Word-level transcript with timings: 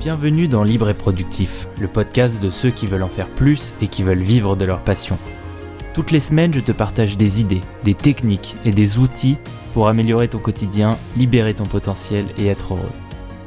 Bienvenue 0.00 0.46
dans 0.46 0.62
Libre 0.62 0.88
et 0.88 0.94
Productif, 0.94 1.66
le 1.80 1.88
podcast 1.88 2.40
de 2.40 2.50
ceux 2.50 2.70
qui 2.70 2.86
veulent 2.86 3.02
en 3.02 3.08
faire 3.08 3.26
plus 3.26 3.74
et 3.82 3.88
qui 3.88 4.04
veulent 4.04 4.22
vivre 4.22 4.54
de 4.54 4.64
leur 4.64 4.78
passion. 4.78 5.18
Toutes 5.92 6.12
les 6.12 6.20
semaines, 6.20 6.54
je 6.54 6.60
te 6.60 6.70
partage 6.70 7.16
des 7.16 7.40
idées, 7.40 7.62
des 7.82 7.94
techniques 7.94 8.54
et 8.64 8.70
des 8.70 8.98
outils 8.98 9.38
pour 9.74 9.88
améliorer 9.88 10.28
ton 10.28 10.38
quotidien, 10.38 10.90
libérer 11.16 11.52
ton 11.52 11.64
potentiel 11.64 12.26
et 12.38 12.46
être 12.46 12.74
heureux. 12.74 12.92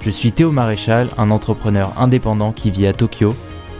Je 0.01 0.09
suis 0.09 0.33
Théo 0.33 0.51
Maréchal, 0.51 1.07
un 1.17 1.31
entrepreneur 1.31 1.93
indépendant 1.97 2.51
qui 2.51 2.69
vit 2.69 2.85
à 2.85 2.93
Tokyo, 2.93 3.33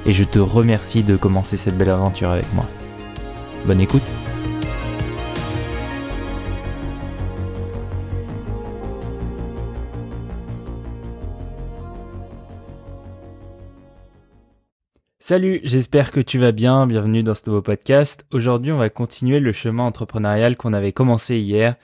et 0.06 0.14
je 0.14 0.24
te 0.24 0.40
remercie 0.40 1.04
de 1.04 1.18
commencer 1.18 1.58
cette 1.58 1.78
belle 1.78 1.90
aventure 1.90 2.30
avec 2.30 2.46
moi. 2.54 2.66
Bonne 3.66 3.82
écoute 3.82 4.02
Salut, 15.32 15.62
j'espère 15.64 16.12
que 16.12 16.20
tu 16.20 16.40
vas 16.40 16.52
bien, 16.52 16.86
bienvenue 16.88 17.24
dans 17.24 17.36
ce 17.36 17.44
nouveau 17.48 17.62
podcast. 17.62 18.26
Aujourd'hui 18.32 18.74
on 18.74 18.78
va 18.78 18.90
continuer 18.90 19.40
le 19.40 19.54
chemin 19.54 19.86
entrepreneurial 19.86 20.58
qu'on 20.58 20.74
avait 20.74 20.92
commencé 20.92 21.38
hier 21.38 21.78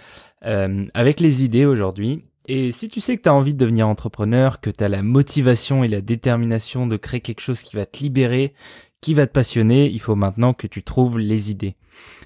euh, 0.46 0.86
avec 0.94 1.22
les 1.22 1.46
idées 1.46 1.64
aujourd'hui. 1.64 2.26
Et 2.48 2.74
si 2.74 2.90
tu 2.90 3.00
sais 3.00 3.16
que 3.16 3.22
tu 3.22 3.30
as 3.30 3.34
envie 3.34 3.54
de 3.54 3.58
devenir 3.58 3.88
entrepreneur, 3.88 4.60
que 4.60 4.70
tu 4.70 4.84
as 4.84 4.90
la 4.90 5.02
motivation 5.02 5.86
et 5.86 5.88
la 5.88 6.02
détermination 6.02 6.88
de 6.88 6.98
créer 6.98 7.22
quelque 7.22 7.40
chose 7.40 7.62
qui 7.62 7.78
va 7.78 7.86
te 7.86 8.00
libérer, 8.00 8.54
qui 9.00 9.14
va 9.14 9.26
te 9.26 9.32
passionner, 9.32 9.90
il 9.90 10.02
faut 10.02 10.16
maintenant 10.16 10.54
que 10.54 10.68
tu 10.68 10.84
trouves 10.84 11.18
les 11.18 11.50
idées. 11.50 11.78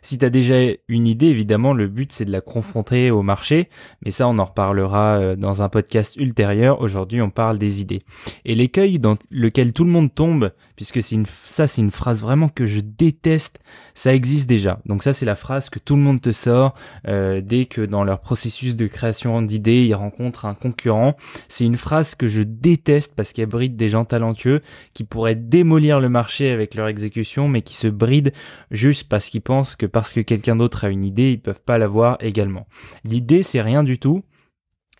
Si 0.01 0.17
tu 0.17 0.25
as 0.25 0.29
déjà 0.29 0.55
une 0.87 1.07
idée, 1.07 1.27
évidemment, 1.27 1.73
le 1.73 1.87
but 1.87 2.11
c'est 2.11 2.25
de 2.25 2.31
la 2.31 2.41
confronter 2.41 3.11
au 3.11 3.21
marché, 3.21 3.69
mais 4.03 4.11
ça 4.11 4.27
on 4.27 4.39
en 4.39 4.45
reparlera 4.45 5.19
euh, 5.19 5.35
dans 5.35 5.61
un 5.61 5.69
podcast 5.69 6.15
ultérieur. 6.15 6.81
Aujourd'hui, 6.81 7.21
on 7.21 7.29
parle 7.29 7.57
des 7.57 7.81
idées. 7.81 8.01
Et 8.45 8.55
l'écueil 8.55 8.99
dans 8.99 9.17
lequel 9.29 9.73
tout 9.73 9.83
le 9.83 9.91
monde 9.91 10.13
tombe, 10.13 10.51
puisque 10.75 11.03
c'est 11.03 11.15
une 11.15 11.25
ça 11.25 11.67
c'est 11.67 11.81
une 11.81 11.91
phrase 11.91 12.21
vraiment 12.21 12.49
que 12.49 12.65
je 12.65 12.79
déteste, 12.79 13.59
ça 13.93 14.13
existe 14.13 14.49
déjà. 14.49 14.79
Donc 14.85 15.03
ça 15.03 15.13
c'est 15.13 15.25
la 15.25 15.35
phrase 15.35 15.69
que 15.69 15.79
tout 15.79 15.95
le 15.95 16.01
monde 16.01 16.21
te 16.21 16.31
sort 16.31 16.73
euh, 17.07 17.41
dès 17.41 17.65
que 17.65 17.81
dans 17.81 18.03
leur 18.03 18.21
processus 18.21 18.75
de 18.75 18.87
création 18.87 19.41
d'idées, 19.41 19.85
ils 19.85 19.93
rencontrent 19.93 20.45
un 20.45 20.55
concurrent. 20.55 21.15
C'est 21.47 21.65
une 21.65 21.77
phrase 21.77 22.15
que 22.15 22.27
je 22.27 22.41
déteste 22.41 23.13
parce 23.15 23.33
qu'elle 23.33 23.45
bride 23.45 23.75
des 23.75 23.89
gens 23.89 24.05
talentueux 24.05 24.61
qui 24.93 25.03
pourraient 25.03 25.35
démolir 25.35 25.99
le 25.99 26.09
marché 26.09 26.51
avec 26.51 26.75
leur 26.75 26.87
exécution, 26.87 27.47
mais 27.47 27.61
qui 27.61 27.75
se 27.75 27.87
brident 27.87 28.31
juste 28.71 29.07
parce 29.07 29.29
qu'ils 29.29 29.41
pensent 29.41 29.60
que 29.75 29.85
parce 29.85 30.13
que 30.13 30.19
quelqu'un 30.19 30.55
d'autre 30.55 30.85
a 30.85 30.89
une 30.89 31.05
idée, 31.05 31.31
ils 31.31 31.41
peuvent 31.41 31.63
pas 31.63 31.77
l'avoir 31.77 32.17
également. 32.19 32.67
L'idée, 33.03 33.43
c'est 33.43 33.61
rien 33.61 33.83
du 33.83 33.99
tout. 33.99 34.23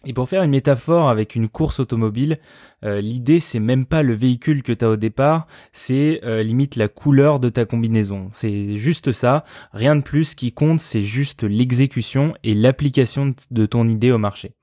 Et 0.04 0.14
pour 0.14 0.28
faire 0.28 0.42
une 0.42 0.52
métaphore 0.52 1.10
avec 1.10 1.36
une 1.36 1.48
course 1.48 1.80
automobile, 1.80 2.40
euh, 2.84 3.02
l'idée 3.02 3.40
c'est 3.40 3.60
même 3.60 3.86
pas 3.86 4.02
le 4.02 4.16
véhicule 4.16 4.64
que 4.64 4.72
tu 4.72 4.84
as 4.84 4.90
au 4.90 4.96
départ, 4.96 5.46
c'est 5.74 6.22
euh, 6.24 6.42
limite 6.42 6.76
la 6.76 6.88
couleur 6.88 7.40
de 7.40 7.50
ta 7.50 7.66
combinaison. 7.66 8.30
C'est 8.32 8.78
juste 8.78 9.12
ça, 9.12 9.44
rien 9.74 9.96
de 9.96 10.02
plus. 10.02 10.34
Qui 10.34 10.54
compte, 10.54 10.80
c'est 10.80 11.04
juste 11.04 11.44
l'exécution 11.44 12.34
et 12.44 12.56
l'application 12.56 13.36
de 13.52 13.66
ton 13.68 13.88
idée 13.88 14.12
au 14.12 14.18
marché. 14.18 14.56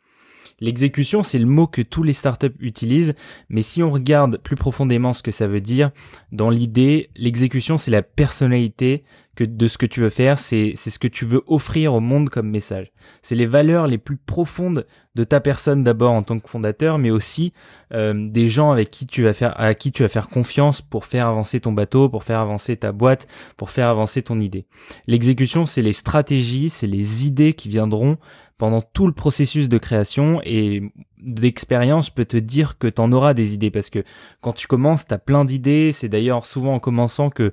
L'exécution, 0.61 1.23
c'est 1.23 1.39
le 1.39 1.47
mot 1.47 1.67
que 1.67 1.83
tous 1.83 2.03
les 2.03 2.13
startups 2.13 2.55
utilisent, 2.61 3.15
mais 3.49 3.63
si 3.63 3.83
on 3.83 3.91
regarde 3.91 4.39
plus 4.39 4.57
profondément 4.57 5.13
ce 5.13 5.23
que 5.23 5.31
ça 5.31 5.47
veut 5.47 5.61
dire, 5.61 5.91
dans 6.33 6.51
l'idée, 6.51 7.11
l'exécution, 7.17 7.79
c'est 7.79 7.91
la 7.91 8.03
personnalité 8.03 9.05
que 9.39 9.45
de 9.45 9.69
ce 9.69 9.79
que 9.79 9.87
tu 9.87 10.01
veux 10.01 10.11
faire, 10.11 10.37
c'est 10.37 10.75
ce 10.75 10.99
que 10.99 11.07
tu 11.07 11.25
veux 11.25 11.43
offrir 11.47 11.95
au 11.95 12.01
monde 12.01 12.29
comme 12.29 12.51
message. 12.51 12.91
C'est 13.23 13.37
les 13.37 13.47
valeurs 13.47 13.87
les 13.87 13.97
plus 13.97 14.17
profondes 14.17 14.85
de 15.15 15.23
ta 15.23 15.39
personne 15.39 15.85
d'abord 15.85 16.13
en 16.13 16.25
tant 16.25 16.41
que 16.41 16.49
fondateur, 16.49 16.99
mais 16.99 17.11
aussi 17.11 17.53
euh, 17.95 18.29
des 18.29 18.49
gens 18.49 18.73
avec 18.73 18.91
qui 18.91 19.07
tu 19.07 19.23
vas 19.23 19.33
faire 19.33 19.59
à 19.61 19.75
qui 19.75 19.93
tu 19.93 20.03
vas 20.03 20.09
faire 20.09 20.29
confiance 20.29 20.83
pour 20.83 21.05
faire 21.05 21.29
avancer 21.29 21.61
ton 21.61 21.71
bateau, 21.71 22.09
pour 22.09 22.25
faire 22.25 22.41
avancer 22.41 22.77
ta 22.77 22.91
boîte, 22.91 23.29
pour 23.57 23.71
faire 23.71 23.87
avancer 23.87 24.23
ton 24.23 24.41
idée. 24.41 24.67
L'exécution, 25.07 25.67
c'est 25.67 25.83
les 25.83 25.93
stratégies, 25.93 26.69
c'est 26.69 26.89
les 26.89 27.25
idées 27.25 27.53
qui 27.53 27.69
viendront 27.69 28.19
pendant 28.59 28.83
tout 28.83 29.07
le 29.07 29.13
processus 29.13 29.69
de 29.69 29.79
création 29.79 30.41
et 30.45 30.83
d'expérience, 31.19 32.09
je 32.09 32.13
peux 32.13 32.25
te 32.25 32.37
dire 32.37 32.77
que 32.79 32.89
tu 32.89 33.01
en 33.01 33.13
auras 33.13 33.33
des 33.33 33.55
idées 33.55 33.71
parce 33.71 33.89
que 33.89 34.05
quand 34.41 34.53
tu 34.53 34.67
commences, 34.67 35.07
tu 35.07 35.15
as 35.15 35.19
plein 35.19 35.45
d'idées. 35.45 35.93
C'est 35.93 36.09
d'ailleurs 36.09 36.45
souvent 36.45 36.75
en 36.75 36.81
commençant 36.81 37.31
que 37.31 37.53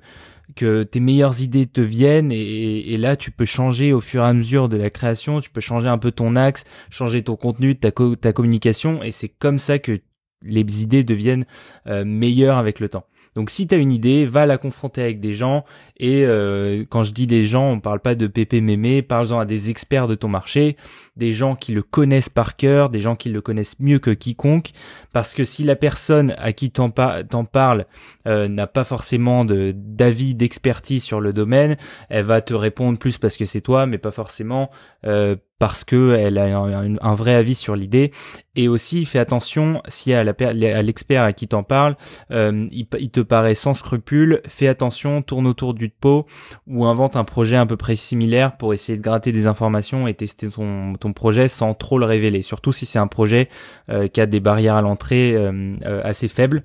que 0.54 0.84
tes 0.84 1.00
meilleures 1.00 1.42
idées 1.42 1.66
te 1.66 1.80
viennent 1.80 2.30
et, 2.30 2.96
là 2.98 3.16
tu 3.16 3.32
peux 3.32 3.44
changer 3.44 3.92
au 3.92 4.00
fur 4.00 4.22
et 4.22 4.26
à 4.26 4.32
mesure 4.32 4.68
de 4.68 4.76
la 4.76 4.90
création, 4.90 5.40
tu 5.40 5.50
peux 5.50 5.60
changer 5.60 5.88
un 5.88 5.98
peu 5.98 6.12
ton 6.12 6.36
axe, 6.36 6.64
changer 6.88 7.22
ton 7.22 7.34
contenu, 7.34 7.74
ta, 7.74 7.90
ta 7.90 8.32
communication 8.32 9.02
et 9.02 9.10
c'est 9.10 9.28
comme 9.28 9.58
ça 9.58 9.80
que 9.80 10.00
les 10.42 10.82
idées 10.82 11.02
deviennent 11.02 11.46
euh, 11.88 12.04
meilleures 12.04 12.58
avec 12.58 12.78
le 12.78 12.88
temps. 12.88 13.06
Donc 13.36 13.50
si 13.50 13.68
tu 13.68 13.74
as 13.74 13.78
une 13.78 13.92
idée, 13.92 14.24
va 14.24 14.46
la 14.46 14.56
confronter 14.56 15.02
avec 15.02 15.20
des 15.20 15.34
gens 15.34 15.64
et 15.98 16.24
euh, 16.24 16.84
quand 16.88 17.02
je 17.02 17.12
dis 17.12 17.26
des 17.26 17.46
gens, 17.46 17.70
on 17.70 17.80
parle 17.80 18.00
pas 18.00 18.14
de 18.14 18.26
pépé 18.26 18.62
mémé, 18.62 19.02
parle-en 19.02 19.38
à 19.38 19.44
des 19.44 19.68
experts 19.70 20.08
de 20.08 20.14
ton 20.14 20.28
marché, 20.28 20.76
des 21.16 21.32
gens 21.32 21.54
qui 21.54 21.72
le 21.72 21.82
connaissent 21.82 22.30
par 22.30 22.56
cœur, 22.56 22.88
des 22.88 23.00
gens 23.00 23.14
qui 23.14 23.28
le 23.28 23.42
connaissent 23.42 23.78
mieux 23.78 23.98
que 23.98 24.10
quiconque 24.10 24.70
parce 25.12 25.34
que 25.34 25.44
si 25.44 25.64
la 25.64 25.76
personne 25.76 26.34
à 26.38 26.52
qui 26.54 26.70
t'en 26.70 26.90
parles 26.90 27.86
euh, 28.26 28.48
n'a 28.48 28.66
pas 28.66 28.84
forcément 28.84 29.44
d'avis 29.44 30.34
d'expertise 30.34 31.04
sur 31.04 31.20
le 31.20 31.34
domaine, 31.34 31.76
elle 32.08 32.24
va 32.24 32.40
te 32.40 32.54
répondre 32.54 32.98
plus 32.98 33.18
parce 33.18 33.36
que 33.36 33.44
c'est 33.44 33.60
toi 33.60 33.86
mais 33.86 33.98
pas 33.98 34.10
forcément 34.10 34.70
euh, 35.04 35.36
parce 35.58 35.84
que 35.84 36.14
elle 36.18 36.38
a 36.38 36.58
un, 36.58 37.14
vrai 37.14 37.34
avis 37.34 37.54
sur 37.54 37.76
l'idée. 37.76 38.12
Et 38.58 38.68
aussi 38.68 39.04
fais 39.04 39.18
attention 39.18 39.82
si 39.88 40.14
à 40.14 40.22
l'expert 40.24 41.22
à 41.22 41.34
qui 41.34 41.46
t'en 41.46 41.62
parles 41.62 41.94
euh, 42.30 42.66
il, 42.70 42.86
te 42.86 43.20
paraît 43.20 43.54
sans 43.54 43.74
scrupule 43.74 44.40
fais 44.46 44.66
attention 44.66 45.20
tourne 45.20 45.46
autour 45.46 45.74
du 45.74 45.90
pot 45.90 46.24
ou 46.66 46.86
invente 46.86 47.16
un 47.16 47.24
projet 47.24 47.56
un 47.56 47.66
peu 47.66 47.76
près 47.76 47.96
similaire 47.96 48.56
pour 48.56 48.72
essayer 48.72 48.96
de 48.96 49.02
gratter 49.02 49.30
des 49.30 49.46
informations 49.46 50.08
et 50.08 50.14
tester 50.14 50.48
ton, 50.48 50.94
ton 50.94 51.12
projet 51.12 51.48
sans 51.48 51.74
trop 51.74 51.98
le 51.98 52.06
révéler. 52.06 52.40
Surtout 52.40 52.72
si 52.72 52.86
c'est 52.86 52.98
un 52.98 53.08
projet 53.08 53.50
euh, 53.90 54.08
qui 54.08 54.22
a 54.22 54.26
des 54.26 54.40
barrières 54.40 54.76
à 54.76 54.82
l'entrée 54.82 55.34
euh, 55.36 55.76
assez 56.02 56.28
faibles 56.28 56.64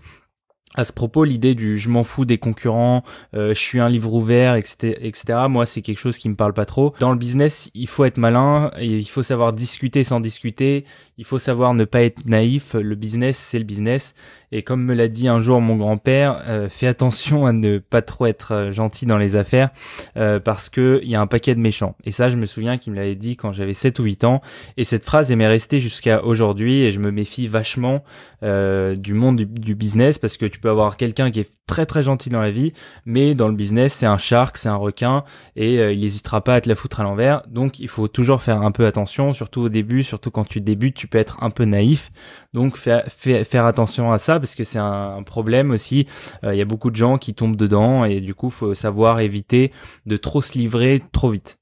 à 0.75 0.85
ce 0.85 0.93
propos, 0.93 1.23
l'idée 1.23 1.53
du 1.53 1.77
je 1.77 1.89
m'en 1.89 2.03
fous 2.03 2.25
des 2.25 2.37
concurrents, 2.37 3.03
euh, 3.35 3.49
je 3.49 3.59
suis 3.59 3.79
un 3.79 3.89
livre 3.89 4.13
ouvert, 4.13 4.55
etc., 4.55 4.95
etc. 5.01 5.39
Moi, 5.49 5.65
c'est 5.65 5.81
quelque 5.81 5.99
chose 5.99 6.17
qui 6.17 6.29
me 6.29 6.35
parle 6.35 6.53
pas 6.53 6.65
trop. 6.65 6.93
Dans 6.99 7.11
le 7.11 7.17
business, 7.17 7.69
il 7.73 7.87
faut 7.87 8.05
être 8.05 8.17
malin, 8.17 8.71
il 8.79 9.07
faut 9.07 9.23
savoir 9.23 9.53
discuter 9.53 10.03
sans 10.03 10.19
discuter, 10.19 10.85
il 11.17 11.25
faut 11.25 11.39
savoir 11.39 11.73
ne 11.73 11.83
pas 11.83 12.01
être 12.01 12.25
naïf. 12.25 12.73
Le 12.73 12.95
business, 12.95 13.37
c'est 13.37 13.59
le 13.59 13.65
business. 13.65 14.15
Et 14.51 14.63
comme 14.63 14.83
me 14.83 14.93
l'a 14.93 15.07
dit 15.07 15.27
un 15.27 15.39
jour 15.39 15.61
mon 15.61 15.77
grand-père, 15.77 16.43
euh, 16.47 16.67
fais 16.67 16.87
attention 16.87 17.45
à 17.45 17.53
ne 17.53 17.77
pas 17.77 18.01
trop 18.01 18.25
être 18.25 18.53
euh, 18.53 18.71
gentil 18.71 19.05
dans 19.05 19.17
les 19.17 19.37
affaires 19.37 19.69
euh, 20.17 20.39
parce 20.39 20.69
que 20.69 20.99
il 21.03 21.09
y 21.09 21.15
a 21.15 21.21
un 21.21 21.27
paquet 21.27 21.55
de 21.55 21.61
méchants. 21.61 21.95
Et 22.03 22.11
ça, 22.11 22.29
je 22.29 22.35
me 22.35 22.45
souviens 22.45 22.77
qu'il 22.77 22.91
me 22.91 22.97
l'avait 22.97 23.15
dit 23.15 23.37
quand 23.37 23.53
j'avais 23.53 23.73
7 23.73 23.99
ou 23.99 24.03
8 24.03 24.25
ans. 24.25 24.41
Et 24.75 24.83
cette 24.83 25.05
phrase, 25.05 25.31
elle 25.31 25.37
m'est 25.37 25.47
restée 25.47 25.79
jusqu'à 25.79 26.23
aujourd'hui. 26.23 26.81
Et 26.81 26.91
je 26.91 26.99
me 26.99 27.11
méfie 27.11 27.47
vachement 27.47 28.03
du 28.41 29.13
monde 29.13 29.37
du, 29.37 29.75
business 29.75 30.17
parce 30.17 30.35
que 30.35 30.47
tu 30.47 30.59
peux 30.59 30.69
avoir 30.69 30.97
quelqu'un 30.97 31.29
qui 31.29 31.39
est 31.39 31.49
très 31.67 31.85
très 31.85 32.01
gentil 32.01 32.29
dans 32.29 32.41
la 32.41 32.49
vie, 32.49 32.73
mais 33.05 33.35
dans 33.35 33.47
le 33.47 33.53
business, 33.53 33.93
c'est 33.93 34.07
un 34.07 34.17
shark, 34.17 34.57
c'est 34.57 34.67
un 34.67 34.75
requin 34.75 35.23
et 35.55 35.75
il 35.75 35.99
n'hésitera 35.99 36.43
pas 36.43 36.55
à 36.55 36.61
te 36.61 36.67
la 36.67 36.75
foutre 36.75 36.99
à 36.99 37.03
l'envers. 37.03 37.43
Donc, 37.47 37.79
il 37.79 37.87
faut 37.87 38.07
toujours 38.07 38.41
faire 38.41 38.61
un 38.63 38.71
peu 38.71 38.85
attention, 38.87 39.33
surtout 39.33 39.61
au 39.61 39.69
début, 39.69 40.03
surtout 40.03 40.31
quand 40.31 40.45
tu 40.45 40.59
débutes, 40.59 40.95
tu 40.95 41.07
peux 41.07 41.19
être 41.19 41.41
un 41.43 41.51
peu 41.51 41.65
naïf. 41.65 42.11
Donc, 42.53 42.77
faire 42.77 43.65
attention 43.65 44.11
à 44.11 44.17
ça 44.17 44.39
parce 44.41 44.55
que 44.55 44.63
c'est 44.63 44.79
un, 44.79 45.23
problème 45.23 45.71
aussi. 45.71 46.07
Euh, 46.43 46.53
il 46.53 46.57
y 46.57 46.61
a 46.61 46.65
beaucoup 46.65 46.89
de 46.89 46.95
gens 46.95 47.17
qui 47.17 47.33
tombent 47.33 47.55
dedans 47.55 48.03
et 48.05 48.19
du 48.19 48.33
coup, 48.35 48.49
faut 48.49 48.73
savoir 48.73 49.19
éviter 49.19 49.71
de 50.05 50.17
trop 50.17 50.41
se 50.41 50.57
livrer 50.57 51.01
trop 51.11 51.29
vite. 51.29 51.59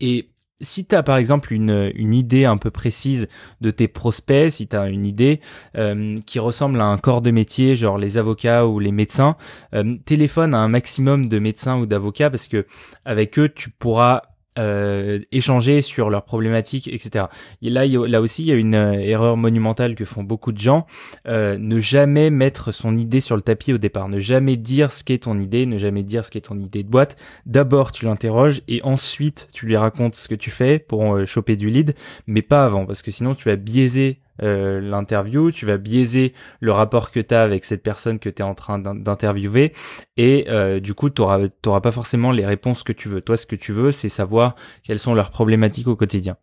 Et 0.00 0.30
si 0.60 0.86
tu 0.86 0.94
as 0.94 1.02
par 1.02 1.16
exemple 1.16 1.52
une, 1.52 1.92
idée 2.14 2.44
un 2.44 2.56
peu 2.56 2.70
précise 2.70 3.28
de 3.60 3.70
tes 3.70 3.88
prospects, 3.88 4.52
si 4.52 4.68
tu 4.68 4.76
as 4.76 4.88
une 4.88 5.06
idée 5.06 5.40
euh, 5.76 6.16
qui 6.26 6.38
ressemble 6.38 6.80
à 6.80 6.86
un 6.86 6.98
corps 6.98 7.22
de 7.22 7.30
métier, 7.30 7.76
genre 7.76 7.98
les 7.98 8.18
avocats 8.18 8.66
ou 8.66 8.78
les 8.78 8.92
médecins, 8.92 9.36
euh, 9.74 9.96
téléphone 10.04 10.54
à 10.54 10.58
un 10.58 10.68
maximum 10.68 11.28
de 11.28 11.38
médecins 11.38 11.78
ou 11.78 11.86
d'avocats 11.86 12.30
parce 12.30 12.48
que 12.48 12.66
avec 13.04 13.38
eux 13.38 13.48
tu 13.48 13.70
pourras 13.70 14.22
euh, 14.58 15.20
échanger 15.32 15.82
sur 15.82 16.10
leurs 16.10 16.24
problématiques, 16.24 16.88
etc. 16.88 17.26
Et 17.62 17.70
là, 17.70 17.86
là 17.86 18.20
aussi, 18.20 18.42
il 18.42 18.48
y 18.48 18.52
a 18.52 18.54
une 18.54 18.74
euh, 18.74 18.92
erreur 18.92 19.36
monumentale 19.36 19.94
que 19.94 20.04
font 20.04 20.22
beaucoup 20.22 20.52
de 20.52 20.58
gens 20.58 20.86
euh, 21.26 21.58
ne 21.58 21.78
jamais 21.80 22.30
mettre 22.30 22.72
son 22.72 22.96
idée 22.96 23.20
sur 23.20 23.36
le 23.36 23.42
tapis 23.42 23.72
au 23.72 23.78
départ, 23.78 24.08
ne 24.08 24.18
jamais 24.18 24.56
dire 24.56 24.92
ce 24.92 25.04
qu'est 25.04 25.24
ton 25.24 25.38
idée, 25.38 25.66
ne 25.66 25.78
jamais 25.78 26.02
dire 26.02 26.24
ce 26.24 26.30
qu'est 26.30 26.40
ton 26.40 26.58
idée 26.58 26.82
de 26.82 26.88
boîte. 26.88 27.16
D'abord, 27.44 27.92
tu 27.92 28.06
l'interroges 28.06 28.62
et 28.68 28.80
ensuite, 28.82 29.48
tu 29.52 29.66
lui 29.66 29.76
racontes 29.76 30.14
ce 30.14 30.28
que 30.28 30.34
tu 30.34 30.50
fais 30.50 30.78
pour 30.78 31.26
choper 31.26 31.56
du 31.56 31.68
lead, 31.68 31.94
mais 32.26 32.42
pas 32.42 32.64
avant, 32.64 32.86
parce 32.86 33.02
que 33.02 33.10
sinon, 33.10 33.34
tu 33.34 33.48
vas 33.48 33.56
biaiser 33.56 34.20
euh, 34.42 34.80
l'interview, 34.80 35.50
tu 35.50 35.66
vas 35.66 35.78
biaiser 35.78 36.34
le 36.60 36.72
rapport 36.72 37.10
que 37.10 37.20
tu 37.20 37.34
as 37.34 37.42
avec 37.42 37.64
cette 37.64 37.82
personne 37.82 38.18
que 38.18 38.28
tu 38.28 38.42
es 38.42 38.44
en 38.44 38.54
train 38.54 38.78
d'interviewer 38.78 39.72
et 40.16 40.46
euh, 40.48 40.80
du 40.80 40.94
coup 40.94 41.10
tu 41.10 41.22
n'auras 41.22 41.80
pas 41.80 41.90
forcément 41.90 42.32
les 42.32 42.46
réponses 42.46 42.82
que 42.82 42.92
tu 42.92 43.08
veux. 43.08 43.20
Toi 43.20 43.36
ce 43.36 43.46
que 43.46 43.56
tu 43.56 43.72
veux 43.72 43.92
c'est 43.92 44.08
savoir 44.08 44.54
quelles 44.82 44.98
sont 44.98 45.14
leurs 45.14 45.30
problématiques 45.30 45.88
au 45.88 45.96
quotidien. 45.96 46.36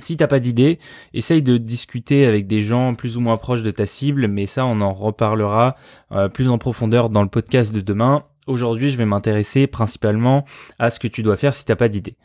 Si 0.00 0.16
t'as 0.16 0.26
pas 0.26 0.40
d'idée, 0.40 0.80
essaye 1.12 1.40
de 1.40 1.56
discuter 1.56 2.26
avec 2.26 2.48
des 2.48 2.60
gens 2.60 2.94
plus 2.94 3.16
ou 3.16 3.20
moins 3.20 3.36
proches 3.36 3.62
de 3.62 3.70
ta 3.70 3.86
cible, 3.86 4.26
mais 4.26 4.46
ça 4.46 4.66
on 4.66 4.80
en 4.80 4.92
reparlera 4.92 5.76
euh, 6.10 6.28
plus 6.28 6.48
en 6.48 6.58
profondeur 6.58 7.10
dans 7.10 7.22
le 7.22 7.28
podcast 7.28 7.72
de 7.72 7.80
demain. 7.80 8.24
Aujourd'hui, 8.46 8.90
je 8.90 8.98
vais 8.98 9.06
m'intéresser 9.06 9.66
principalement 9.66 10.44
à 10.78 10.90
ce 10.90 10.98
que 10.98 11.08
tu 11.08 11.22
dois 11.22 11.36
faire 11.36 11.54
si 11.54 11.64
t'as 11.64 11.76
pas 11.76 11.88
d'idée. 11.88 12.16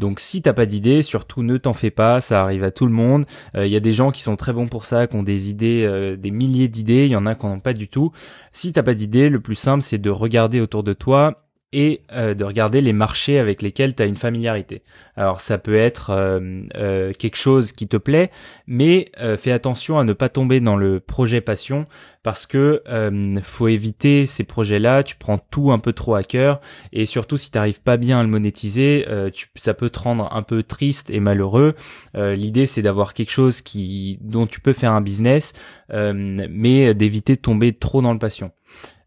Donc 0.00 0.18
si 0.18 0.40
t'as 0.40 0.54
pas 0.54 0.64
d'idée, 0.64 1.02
surtout 1.02 1.42
ne 1.42 1.58
t'en 1.58 1.74
fais 1.74 1.90
pas, 1.90 2.22
ça 2.22 2.42
arrive 2.42 2.64
à 2.64 2.70
tout 2.70 2.86
le 2.86 2.92
monde. 2.92 3.26
Il 3.54 3.60
euh, 3.60 3.66
y 3.66 3.76
a 3.76 3.80
des 3.80 3.92
gens 3.92 4.10
qui 4.10 4.22
sont 4.22 4.34
très 4.34 4.54
bons 4.54 4.66
pour 4.66 4.86
ça, 4.86 5.06
qui 5.06 5.14
ont 5.14 5.22
des 5.22 5.50
idées, 5.50 5.84
euh, 5.86 6.16
des 6.16 6.30
milliers 6.30 6.68
d'idées, 6.68 7.04
il 7.04 7.12
y 7.12 7.16
en 7.16 7.26
a 7.26 7.34
qui 7.34 7.44
n'en 7.44 7.52
ont 7.52 7.60
pas 7.60 7.74
du 7.74 7.86
tout. 7.86 8.10
Si 8.50 8.72
t'as 8.72 8.82
pas 8.82 8.94
d'idée, 8.94 9.28
le 9.28 9.40
plus 9.40 9.54
simple 9.54 9.82
c'est 9.82 9.98
de 9.98 10.10
regarder 10.10 10.60
autour 10.60 10.82
de 10.82 10.94
toi 10.94 11.36
et 11.72 12.02
euh, 12.12 12.34
de 12.34 12.44
regarder 12.44 12.80
les 12.80 12.92
marchés 12.92 13.38
avec 13.38 13.62
lesquels 13.62 13.94
tu 13.94 14.02
as 14.02 14.06
une 14.06 14.16
familiarité. 14.16 14.82
Alors 15.16 15.40
ça 15.40 15.56
peut 15.56 15.76
être 15.76 16.10
euh, 16.10 16.62
euh, 16.74 17.12
quelque 17.12 17.36
chose 17.36 17.72
qui 17.72 17.86
te 17.86 17.96
plaît, 17.96 18.30
mais 18.66 19.12
fais 19.38 19.52
attention 19.52 19.98
à 19.98 20.04
ne 20.04 20.12
pas 20.12 20.28
tomber 20.28 20.60
dans 20.60 20.76
le 20.76 21.00
projet 21.00 21.40
passion 21.40 21.84
parce 22.22 22.46
que 22.46 22.82
faut 23.42 23.68
éviter 23.68 24.26
ces 24.26 24.44
projets-là, 24.44 25.02
tu 25.02 25.16
prends 25.16 25.38
tout 25.38 25.72
un 25.72 25.78
peu 25.78 25.92
trop 25.92 26.14
à 26.14 26.22
cœur 26.22 26.60
et 26.92 27.06
surtout 27.06 27.36
si 27.36 27.50
tu 27.50 27.58
n'arrives 27.58 27.82
pas 27.82 27.96
bien 27.96 28.20
à 28.20 28.22
le 28.22 28.28
monétiser, 28.28 29.06
tu, 29.32 29.48
ça 29.56 29.74
peut 29.74 29.90
te 29.90 29.98
rendre 29.98 30.28
un 30.32 30.42
peu 30.42 30.62
triste 30.62 31.10
et 31.10 31.20
malheureux. 31.20 31.74
L'idée 32.14 32.66
c'est 32.66 32.82
d'avoir 32.82 33.14
quelque 33.14 33.32
chose 33.32 33.62
qui 33.62 34.18
dont 34.20 34.46
tu 34.46 34.60
peux 34.60 34.72
faire 34.72 34.92
un 34.92 35.00
business, 35.00 35.52
mais 35.92 36.94
d'éviter 36.94 37.36
de 37.36 37.40
tomber 37.40 37.72
trop 37.72 38.02
dans 38.02 38.12
le 38.12 38.18
passion. 38.18 38.52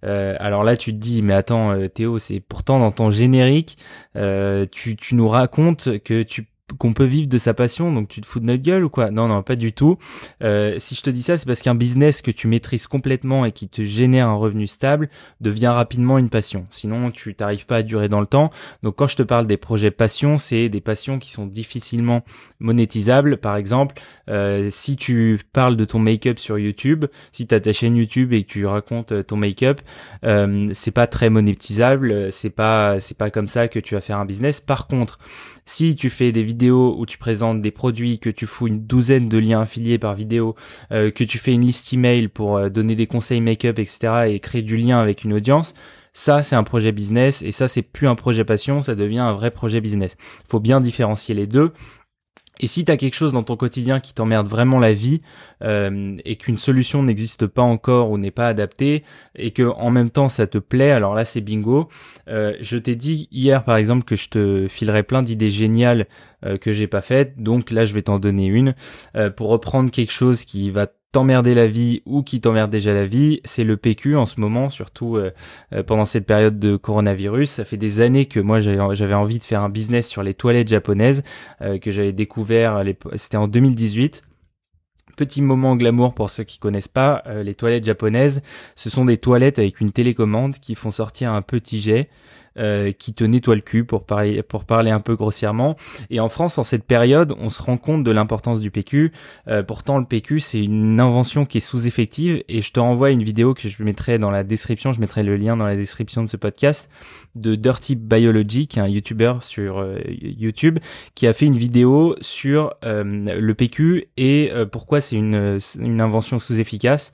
Euh, 0.04 0.36
alors 0.40 0.64
là, 0.64 0.78
tu 0.78 0.92
te 0.92 0.98
dis, 0.98 1.22
mais 1.22 1.34
attends, 1.34 1.72
euh, 1.72 1.88
Théo, 1.88 2.20
c'est 2.20 2.40
pourtant 2.40 2.80
dans 2.80 2.92
ton 2.92 3.12
générique, 3.12 3.78
euh, 4.16 4.66
tu, 4.70 4.96
tu 4.96 5.16
nous 5.16 5.28
racontes 5.30 6.00
que 6.00 6.24
tu 6.24 6.48
qu'on 6.78 6.94
peut 6.94 7.06
vivre 7.06 7.28
de 7.28 7.38
sa 7.38 7.54
passion, 7.54 7.92
donc 7.92 8.08
tu 8.08 8.22
te 8.22 8.26
fous 8.26 8.40
de 8.40 8.46
notre 8.46 8.64
gueule 8.64 8.84
ou 8.84 8.90
quoi? 8.90 9.12
Non, 9.12 9.28
non, 9.28 9.44
pas 9.44 9.56
du 9.56 9.74
tout. 9.74 9.98
Euh, 10.42 10.76
si 10.80 10.96
je 10.96 11.02
te 11.02 11.10
dis 11.10 11.22
ça, 11.22 11.38
c'est 11.38 11.46
parce 11.46 11.62
qu'un 11.62 11.76
business 11.76 12.22
que 12.22 12.32
tu 12.32 12.48
maîtrises 12.48 12.88
complètement 12.88 13.46
et 13.46 13.52
qui 13.52 13.68
te 13.68 13.84
génère 13.84 14.28
un 14.28 14.36
revenu 14.36 14.68
stable 14.68 15.10
devient 15.42 15.68
rapidement 15.68 16.18
une 16.18 16.30
passion. 16.30 16.66
Sinon, 16.70 17.12
tu 17.12 17.36
t'arrives 17.36 17.66
pas 17.66 17.78
à 17.78 17.84
durer 17.84 18.10
dans 18.10 18.22
le 18.22 18.26
temps. 18.26 18.50
Donc, 18.82 18.96
quand 18.96 19.08
je 19.08 19.16
te 19.16 19.24
parle 19.24 19.48
des 19.48 19.58
projets 19.58 19.92
passion, 19.92 20.38
c'est 20.38 20.70
des 20.70 20.82
passions 20.82 21.20
qui 21.20 21.32
sont 21.32 21.46
difficilement 21.46 22.24
monétisables. 22.60 23.38
Par 23.38 23.56
exemple, 23.56 23.96
euh, 24.30 24.70
si 24.72 24.96
tu 24.96 25.40
parles 25.54 25.78
de 25.78 25.86
ton 25.86 26.00
make-up 26.00 26.40
sur 26.40 26.58
YouTube, 26.58 27.06
si 27.32 27.48
tu 27.48 27.56
as 27.56 27.60
ta 27.60 27.74
chaîne 27.74 27.96
YouTube 27.96 28.34
et 28.34 28.44
que 28.44 28.50
tu 28.50 28.66
racontes 28.66 29.12
euh, 29.12 29.24
ton 29.24 29.38
make-up, 29.38 29.82
euh, 30.24 30.70
c'est 30.74 30.92
pas 30.92 31.08
très 31.08 31.30
monétisable. 31.30 32.32
C'est 32.32 32.50
pas, 32.50 33.00
c'est 33.00 33.18
pas 33.18 33.30
comme 33.30 33.48
ça 33.48 33.68
que 33.68 33.80
tu 33.80 33.96
vas 33.96 34.02
faire 34.02 34.18
un 34.18 34.26
business. 34.26 34.62
Par 34.62 34.88
contre, 34.88 35.20
si 35.66 35.96
tu 35.96 36.10
fais 36.10 36.32
des 36.32 36.44
vidéos 36.44 36.96
où 36.98 37.06
tu 37.06 37.18
présentes 37.18 37.62
des 37.62 37.72
produits, 37.72 38.20
que 38.20 38.30
tu 38.30 38.46
fous 38.46 38.68
une 38.68 38.86
douzaine 38.86 39.30
de 39.30 39.38
liens 39.38 39.62
affiliés 39.62 39.98
par 39.98 40.16
vidéo, 40.16 40.56
euh, 40.92 41.12
que 41.12 41.24
tu 41.24 41.38
fais 41.38 41.54
une 41.54 41.66
liste 41.66 41.94
email 41.94 42.28
pour 42.28 42.58
euh, 42.58 42.70
donner 42.70 42.96
des 42.96 43.08
conseils 43.08 43.42
make-up, 43.42 43.80
etc. 43.80 44.26
et 44.28 44.40
créer 44.40 44.62
du 44.62 44.78
lien 44.78 45.00
avec 45.00 45.24
une 45.24 45.34
audience, 45.34 45.74
ça 46.14 46.44
c'est 46.44 46.56
un 46.56 46.64
projet 46.64 46.92
business 46.92 47.42
et 47.42 47.52
ça 47.52 47.68
c'est 47.68 47.82
plus 47.82 48.08
un 48.08 48.16
projet 48.16 48.44
passion, 48.44 48.82
ça 48.82 48.96
devient 48.96 49.20
un 49.20 49.34
vrai 49.34 49.52
projet 49.52 49.82
business. 49.82 50.16
Faut 50.48 50.60
bien 50.60 50.82
différencier 50.82 51.34
les 51.34 51.48
deux 51.48 51.72
et 52.60 52.68
si 52.68 52.86
tu 52.86 52.92
as 52.92 52.98
quelque 52.98 53.16
chose 53.16 53.34
dans 53.34 53.44
ton 53.44 53.56
quotidien 53.56 54.00
qui 54.00 54.14
t'emmerde 54.14 54.48
vraiment 54.48 54.80
la 54.80 54.94
vie 54.94 55.22
euh, 55.64 56.16
et 56.24 56.36
qu'une 56.36 56.58
solution 56.58 57.02
n'existe 57.02 57.48
pas 57.48 57.64
encore 57.64 58.12
ou 58.12 58.18
n'est 58.18 58.32
pas 58.32 58.48
adaptée 58.48 59.04
et 59.36 59.52
que 59.52 59.64
en 59.64 59.90
même 59.90 60.12
temps 60.12 60.30
ça 60.30 60.46
te 60.46 60.60
plaît, 60.60 60.92
alors 60.92 61.16
là 61.16 61.26
c'est 61.26 61.42
bingo. 61.42 61.90
Euh, 62.28 62.56
je 62.62 62.78
t'ai 62.78 62.96
dit 62.96 63.28
hier 63.32 63.64
par 63.64 63.78
exemple 63.78 64.04
que 64.04 64.16
je 64.16 64.30
te 64.30 64.68
filerais 64.68 65.04
plein 65.04 65.24
d'idées 65.24 65.50
géniales 65.50 66.08
euh, 66.46 66.58
que 66.58 66.74
j'ai 66.74 66.88
pas 66.88 67.02
faites, 67.02 67.42
donc 67.42 67.72
là 67.72 67.86
je 67.86 67.94
vais 67.94 68.04
t'en 68.04 68.20
donner 68.20 68.46
une 68.46 68.76
pour 69.36 69.50
reprendre 69.50 69.90
quelque 69.92 70.12
chose 70.12 70.46
qui 70.46 70.70
va 70.70 70.88
t'emmerder 71.14 71.54
la 71.54 71.68
vie 71.68 72.02
ou 72.06 72.24
qui 72.24 72.42
t'emmerde 72.42 72.72
déjà 72.72 72.92
la 72.92 73.06
vie, 73.06 73.40
c'est 73.46 73.64
le 73.64 73.78
PQ 73.78 74.18
en 74.18 74.26
ce 74.26 74.42
moment, 74.42 74.72
surtout 74.72 75.16
euh, 75.16 75.32
euh, 75.72 75.84
pendant 75.84 76.08
cette 76.08 76.26
période 76.26 76.60
de 76.60 76.76
coronavirus. 76.76 77.50
Ça 77.50 77.66
fait 77.66 77.78
des 77.78 78.02
années 78.02 78.26
que 78.26 78.40
moi 78.40 78.60
j'avais 78.60 79.14
envie 79.14 79.38
de 79.38 79.44
faire 79.44 79.62
un 79.62 79.70
business 79.70 80.10
sur 80.10 80.24
les 80.24 80.34
toilettes 80.34 80.68
japonaises 80.68 81.24
euh, 81.62 81.78
que 81.78 81.92
j'avais 81.92 82.12
découvert, 82.12 82.84
c'était 83.16 83.38
en 83.38 83.48
2018. 83.48 84.24
Petit 85.16 85.44
moment 85.44 85.76
glamour 85.76 86.16
pour 86.16 86.32
ceux 86.32 86.44
qui 86.44 86.58
connaissent 86.58 86.88
pas, 86.88 87.24
les 87.44 87.54
toilettes 87.54 87.86
japonaises, 87.86 88.42
ce 88.76 88.90
sont 88.90 89.06
des 89.06 89.18
toilettes 89.18 89.60
avec 89.60 89.80
une 89.80 89.92
télécommande 89.92 90.56
qui 90.56 90.74
font 90.74 90.90
sortir 90.90 91.32
un 91.32 91.44
petit 91.44 91.80
jet 91.80 92.10
euh, 92.60 92.92
qui 92.92 93.16
te 93.16 93.24
nettoie 93.24 93.56
le 93.56 93.62
cul 93.62 93.84
pour 93.84 94.06
parler 94.06 94.44
pour 94.44 94.66
parler 94.66 94.92
un 94.92 95.00
peu 95.00 95.16
grossièrement. 95.16 95.76
Et 96.12 96.20
en 96.20 96.30
France, 96.30 96.60
en 96.60 96.64
cette 96.64 96.84
période, 96.84 97.34
on 97.40 97.50
se 97.50 97.64
rend 97.64 97.78
compte 97.78 98.04
de 98.04 98.12
l'importance 98.12 98.62
du 98.62 98.70
PQ. 98.70 99.12
Euh, 99.48 99.64
pourtant, 99.64 99.98
le 99.98 100.06
PQ 100.06 100.40
c'est 100.40 100.64
une 100.64 101.00
invention 101.00 101.46
qui 101.46 101.58
est 101.58 101.62
sous-effective. 101.62 102.44
Et 102.50 102.62
je 102.62 102.72
te 102.72 102.80
renvoie 102.80 103.10
une 103.10 103.24
vidéo 103.24 103.56
que 103.56 103.68
je 103.68 103.82
mettrai 103.82 104.20
dans 104.20 104.30
la 104.30 104.44
description. 104.44 104.94
Je 104.94 105.00
mettrai 105.00 105.24
le 105.24 105.36
lien 105.36 105.58
dans 105.58 105.66
la 105.66 105.76
description 105.76 106.24
de 106.24 106.30
ce 106.30 106.38
podcast 106.38 106.92
de 107.36 107.56
Dirty 107.56 107.96
Biology, 107.96 108.68
qui 108.68 108.78
est 108.78 108.84
un 108.84 108.88
YouTuber 108.88 109.34
sur 109.42 109.80
euh, 109.80 109.98
YouTube, 110.22 110.78
qui 111.16 111.26
a 111.26 111.34
fait 111.34 111.48
une 111.48 111.58
vidéo 111.58 112.16
sur 112.22 112.76
le 112.84 113.54
PQ 113.54 114.10
et 114.18 114.52
pourquoi 114.72 115.02
c'est 115.02 115.16
une, 115.16 115.60
une 115.80 116.02
invention 116.02 116.40
sous-efficace 116.40 117.14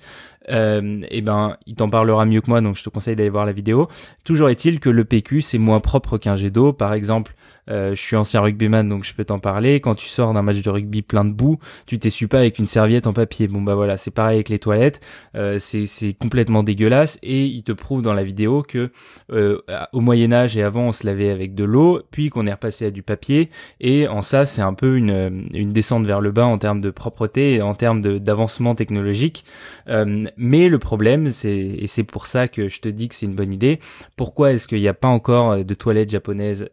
euh, 0.51 1.01
et 1.03 1.17
eh 1.17 1.21
ben 1.21 1.57
il 1.65 1.75
t'en 1.75 1.89
parlera 1.89 2.25
mieux 2.25 2.41
que 2.41 2.49
moi, 2.49 2.61
donc 2.61 2.77
je 2.77 2.83
te 2.83 2.89
conseille 2.89 3.15
d'aller 3.15 3.29
voir 3.29 3.45
la 3.45 3.51
vidéo. 3.51 3.87
Toujours 4.23 4.49
est-il 4.49 4.79
que 4.79 4.89
le 4.89 5.05
PQ 5.05 5.41
c'est 5.41 5.57
moins 5.57 5.79
propre 5.79 6.17
qu'un 6.17 6.35
jet 6.35 6.49
d'eau. 6.49 6.73
Par 6.73 6.93
exemple, 6.93 7.35
je 7.69 7.95
suis 7.95 8.15
ancien 8.15 8.41
rugbyman 8.41 8.87
donc 8.87 9.03
je 9.03 9.13
peux 9.13 9.25
t'en 9.25 9.39
parler. 9.39 9.79
Quand 9.79 9.95
tu 9.95 10.07
sors 10.07 10.33
d'un 10.33 10.41
match 10.41 10.61
de 10.61 10.69
rugby 10.69 11.01
plein 11.01 11.25
de 11.25 11.31
boue, 11.31 11.59
tu 11.85 11.99
t'essuies 11.99 12.27
pas 12.27 12.39
avec 12.39 12.59
une 12.59 12.65
serviette 12.65 13.07
en 13.07 13.13
papier. 13.13 13.47
Bon 13.47 13.61
bah 13.61 13.75
voilà, 13.75 13.97
c'est 13.97 14.11
pareil 14.11 14.35
avec 14.35 14.49
les 14.49 14.59
toilettes. 14.59 15.01
Euh, 15.35 15.57
c'est 15.59 16.13
complètement 16.19 16.63
dégueulasse 16.63 17.19
et 17.23 17.45
il 17.45 17.63
te 17.63 17.71
prouve 17.71 18.01
dans 18.01 18.13
la 18.13 18.23
vidéo 18.23 18.63
que 18.63 18.91
euh, 19.31 19.61
au 19.93 20.01
Moyen 20.01 20.31
Âge 20.31 20.57
et 20.57 20.63
avant 20.63 20.87
on 20.87 20.91
se 20.91 21.05
lavait 21.05 21.29
avec 21.29 21.55
de 21.55 21.63
l'eau, 21.63 22.01
puis 22.11 22.29
qu'on 22.29 22.47
est 22.47 22.51
repassé 22.51 22.85
à 22.85 22.91
du 22.91 23.03
papier 23.03 23.49
et 23.79 24.07
en 24.07 24.21
ça 24.21 24.45
c'est 24.45 24.61
un 24.61 24.73
peu 24.73 24.97
une, 24.97 25.47
une 25.53 25.71
descente 25.71 26.05
vers 26.05 26.21
le 26.21 26.31
bas 26.31 26.45
en 26.45 26.57
termes 26.57 26.81
de 26.81 26.89
propreté 26.89 27.55
et 27.55 27.61
en 27.61 27.75
termes 27.75 28.01
d'avancement 28.19 28.75
technologique. 28.75 29.45
Euh, 29.87 30.25
mais 30.37 30.69
le 30.69 30.79
problème 30.79 31.31
c'est 31.31 31.57
et 31.57 31.87
c'est 31.87 32.03
pour 32.03 32.27
ça 32.27 32.47
que 32.47 32.67
je 32.67 32.79
te 32.79 32.89
dis 32.89 33.09
que 33.09 33.15
c'est 33.15 33.25
une 33.25 33.35
bonne 33.35 33.53
idée. 33.53 33.79
Pourquoi 34.15 34.53
est-ce 34.53 34.67
qu'il 34.67 34.79
n'y 34.79 34.87
a 34.87 34.93
pas 34.93 35.07
encore 35.07 35.63
de 35.63 35.73
toilettes 35.73 36.09
japonaises 36.09 36.69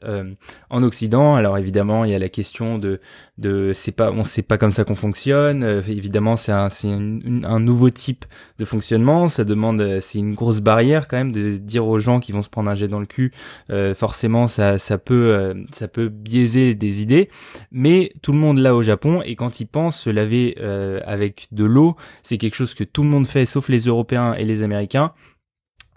en 0.70 0.82
Occident. 0.86 1.36
Alors 1.36 1.58
évidemment, 1.58 2.04
il 2.04 2.12
y 2.12 2.14
a 2.14 2.18
la 2.18 2.28
question 2.28 2.78
de 2.78 3.00
de 3.38 3.72
c'est 3.74 3.92
pas 3.92 4.10
on 4.10 4.24
sait 4.24 4.42
pas 4.42 4.58
comme 4.58 4.70
ça 4.70 4.84
qu'on 4.84 4.94
fonctionne. 4.94 5.62
Euh, 5.62 5.82
évidemment, 5.86 6.36
c'est 6.36 6.52
un 6.52 6.70
c'est 6.70 6.88
un, 6.88 7.60
nouveau 7.60 7.90
type 7.90 8.24
de 8.58 8.64
fonctionnement. 8.64 9.28
Ça 9.28 9.44
demande 9.44 9.80
euh, 9.80 10.00
c'est 10.00 10.18
une 10.18 10.34
grosse 10.34 10.60
barrière 10.60 11.08
quand 11.08 11.16
même 11.16 11.32
de 11.32 11.56
dire 11.56 11.86
aux 11.86 11.98
gens 11.98 12.20
qui 12.20 12.32
vont 12.32 12.42
se 12.42 12.48
prendre 12.48 12.70
un 12.70 12.74
jet 12.74 12.88
dans 12.88 13.00
le 13.00 13.06
cul. 13.06 13.32
Euh, 13.70 13.94
forcément, 13.94 14.46
ça 14.46 14.78
ça 14.78 14.98
peut 14.98 15.54
ça 15.72 15.88
peut 15.88 16.08
biaiser 16.08 16.74
des 16.74 17.02
idées. 17.02 17.28
Mais 17.72 18.12
tout 18.22 18.32
le 18.32 18.38
monde 18.38 18.58
là 18.58 18.74
au 18.74 18.82
Japon 18.82 19.22
et 19.24 19.36
quand 19.36 19.60
ils 19.60 19.66
pensent 19.66 20.00
se 20.00 20.10
laver 20.10 20.56
avec 21.04 21.48
de 21.52 21.64
l'eau, 21.64 21.96
c'est 22.22 22.38
quelque 22.38 22.54
chose 22.54 22.74
que 22.74 22.84
tout 22.84 23.02
le 23.02 23.08
monde 23.08 23.26
fait 23.26 23.44
sauf 23.44 23.68
les 23.68 23.80
Européens 23.80 24.34
et 24.34 24.44
les 24.44 24.62
Américains. 24.62 25.12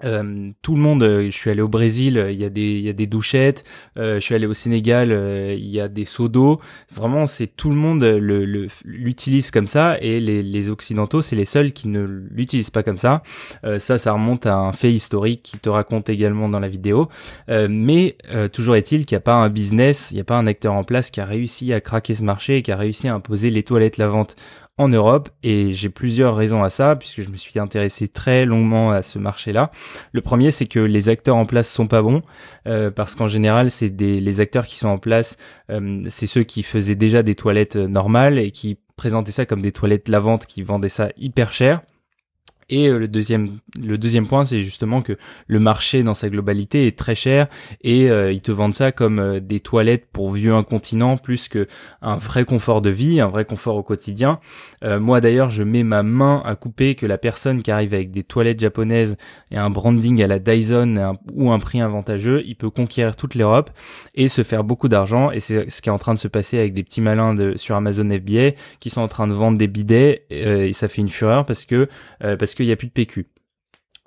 Euh, 0.04 0.52
tout 0.62 0.76
le 0.76 0.82
monde, 0.82 1.04
euh, 1.04 1.26
je 1.26 1.32
suis 1.32 1.50
allé 1.50 1.62
au 1.62 1.68
Brésil, 1.68 2.18
euh, 2.18 2.32
il 2.32 2.40
y 2.40 2.46
a 2.46 2.50
des 2.50 2.80
y 2.80 2.90
a 2.90 2.94
des 2.94 3.08
douchettes, 3.08 3.64
je 3.96 4.20
suis 4.20 4.36
allé 4.36 4.46
au 4.46 4.54
Sénégal, 4.54 5.12
il 5.58 5.68
y 5.68 5.80
a 5.80 5.88
des 5.88 6.06
seaux 6.06 6.30
d'eau. 6.30 6.60
Vraiment, 6.92 7.28
c'est 7.28 7.48
tout 7.48 7.70
le 7.70 7.76
monde 7.76 8.04
le 8.04 8.68
l'utilise 8.86 9.52
comme 9.52 9.68
ça 9.68 9.98
et 10.02 10.20
les, 10.20 10.42
les 10.44 10.70
occidentaux, 10.70 11.22
c'est 11.22 11.36
les 11.36 11.46
seuls 11.46 11.72
qui 11.74 11.88
ne 11.88 12.02
l'utilisent 12.02 12.70
pas 12.70 12.84
comme 12.84 12.98
ça. 12.98 13.24
ça, 13.78 13.98
ça 13.98 14.14
remonte 14.14 14.46
à 14.46 14.56
un 14.56 14.72
fait 14.72 14.92
historique 14.92 15.44
qui 15.44 15.60
te 15.60 15.70
raconte 15.70 16.10
également 16.10 16.50
dans 16.50 16.60
la 16.60 16.68
vidéo. 16.68 17.10
mais 17.48 18.18
toujours 18.54 18.76
est-il 18.76 19.06
qu'il 19.06 19.16
n'y 19.16 19.20
a 19.20 19.22
pas 19.22 19.36
un 19.36 19.50
business, 19.50 20.12
il 20.12 20.16
n'y 20.16 20.22
a 20.22 20.26
pas 20.26 20.38
un 20.38 20.48
acteur 20.48 20.74
en 20.74 20.84
place 20.84 21.12
qui 21.12 21.22
a 21.22 21.26
réussi 21.26 21.74
à 21.74 21.82
craquer 21.82 22.16
ce 22.16 22.24
marché 22.24 22.58
et 22.58 22.62
qui 22.62 22.72
a 22.72 22.78
réussi 22.78 23.08
à 23.08 23.14
imposer 23.14 23.50
les 23.50 23.64
toilettes 23.64 23.98
lavantes 23.98 24.36
en 24.80 24.88
Europe 24.88 25.30
et 25.44 25.74
j'ai 25.74 25.90
plusieurs 25.90 26.36
raisons 26.36 26.64
à 26.64 26.70
ça 26.70 26.96
puisque 26.96 27.22
je 27.22 27.30
me 27.30 27.36
suis 27.36 27.60
intéressé 27.60 28.08
très 28.08 28.46
longuement 28.46 28.92
à 28.92 29.04
ce 29.04 29.20
marché-là. 29.20 29.72
Le 30.14 30.22
premier 30.22 30.52
c'est 30.52 30.66
que 30.66 30.80
les 30.80 31.10
acteurs 31.10 31.36
en 31.36 31.46
place 31.46 31.70
sont 31.70 31.88
pas 31.88 32.02
bons 32.02 32.22
euh, 32.66 32.90
parce 32.90 33.14
qu'en 33.14 33.28
général 33.28 33.70
c'est 33.72 33.90
des 33.90 34.22
les 34.22 34.40
acteurs 34.40 34.66
qui 34.66 34.78
sont 34.78 34.88
en 34.88 34.98
place 34.98 35.38
euh, 35.70 36.04
c'est 36.08 36.28
ceux 36.28 36.44
qui 36.44 36.64
faisaient 36.64 36.96
déjà 36.96 37.22
des 37.22 37.36
toilettes 37.36 37.76
euh, 37.76 37.88
normales 37.88 38.40
et 38.40 38.52
qui 38.52 38.80
présentaient 38.96 39.34
ça 39.34 39.46
comme 39.46 39.62
des 39.62 39.74
toilettes 39.74 40.08
lavantes 40.08 40.46
qui 40.46 40.64
vendaient 40.64 40.90
ça 40.90 41.10
hyper 41.18 41.52
cher 41.52 41.82
Et 42.70 42.88
euh, 42.88 43.00
le 43.00 43.08
deuxième, 43.08 43.58
le 43.80 43.98
deuxième 43.98 44.28
point, 44.28 44.46
c'est 44.46 44.62
justement 44.62 45.02
que 45.02 45.18
le 45.48 45.60
marché 45.60 46.04
dans 46.04 46.14
sa 46.14 46.30
globalité 46.30 46.88
est 46.88 46.98
très 46.98 47.16
cher 47.16 47.48
et 47.82 48.10
euh, 48.10 48.32
ils 48.32 48.42
te 48.42 48.52
vendent 48.52 48.74
ça 48.74 48.92
comme 48.92 49.20
euh, 49.20 49.40
des 49.40 49.60
toilettes 49.60 50.06
pour 50.12 50.32
vieux 50.32 50.54
incontinents 50.54 51.18
plus 51.18 51.48
que 51.48 51.68
un 52.02 52.18
vrai 52.18 52.46
confort 52.46 52.82
de 52.82 52.90
vie, 52.90 53.20
un 53.20 53.28
vrai 53.28 53.46
confort 53.46 53.76
au 53.76 53.84
quotidien. 53.84 54.40
moi 54.84 55.22
d'ailleurs, 55.22 55.50
je 55.50 55.64
mets 55.64 55.84
ma 55.84 56.04
main 56.04 56.42
à 56.46 56.56
couper 56.56 56.96
que 56.96 57.06
la 57.06 57.18
personne 57.18 57.62
qui 57.62 57.72
arrive 57.72 57.94
avec 57.94 58.12
des 58.12 58.24
toilettes 58.24 58.60
japonaises 58.60 59.18
et 59.52 59.58
un 59.58 59.70
branding 59.70 60.22
à 60.22 60.28
la 60.28 60.40
Dyson 60.40 61.14
ou 61.34 61.52
un 61.52 61.60
prix 61.60 61.82
avantageux, 61.82 62.44
il 62.46 62.56
peut 62.56 62.70
conquérir 62.70 63.16
toute 63.16 63.36
l'Europe 63.36 63.72
et 64.16 64.30
se 64.30 64.44
faire 64.44 64.64
beaucoup 64.64 64.88
d'argent. 64.88 65.32
Et 65.32 65.40
c'est 65.40 65.70
ce 65.70 65.82
qui 65.82 65.90
est 65.90 65.92
en 65.92 65.98
train 65.98 66.14
de 66.14 66.20
se 66.20 66.28
passer 66.28 66.60
avec 66.60 66.74
des 66.74 66.84
petits 66.84 67.02
malins 67.02 67.34
de, 67.34 67.58
sur 67.58 67.76
Amazon 67.76 68.08
FBA 68.10 68.52
qui 68.80 68.90
sont 68.90 69.02
en 69.02 69.08
train 69.08 69.28
de 69.28 69.34
vendre 69.34 69.58
des 69.58 69.68
bidets 69.68 70.24
et 70.30 70.74
ça 70.74 70.88
fait 70.88 71.02
une 71.02 71.10
fureur 71.10 71.46
parce 71.46 71.66
que 71.66 71.88
parce 72.20 72.54
que 72.56 72.59
qu'il 72.60 72.68
n'y 72.68 72.74
a 72.74 72.76
plus 72.76 72.88
de 72.88 72.94
PQ. 72.94 73.28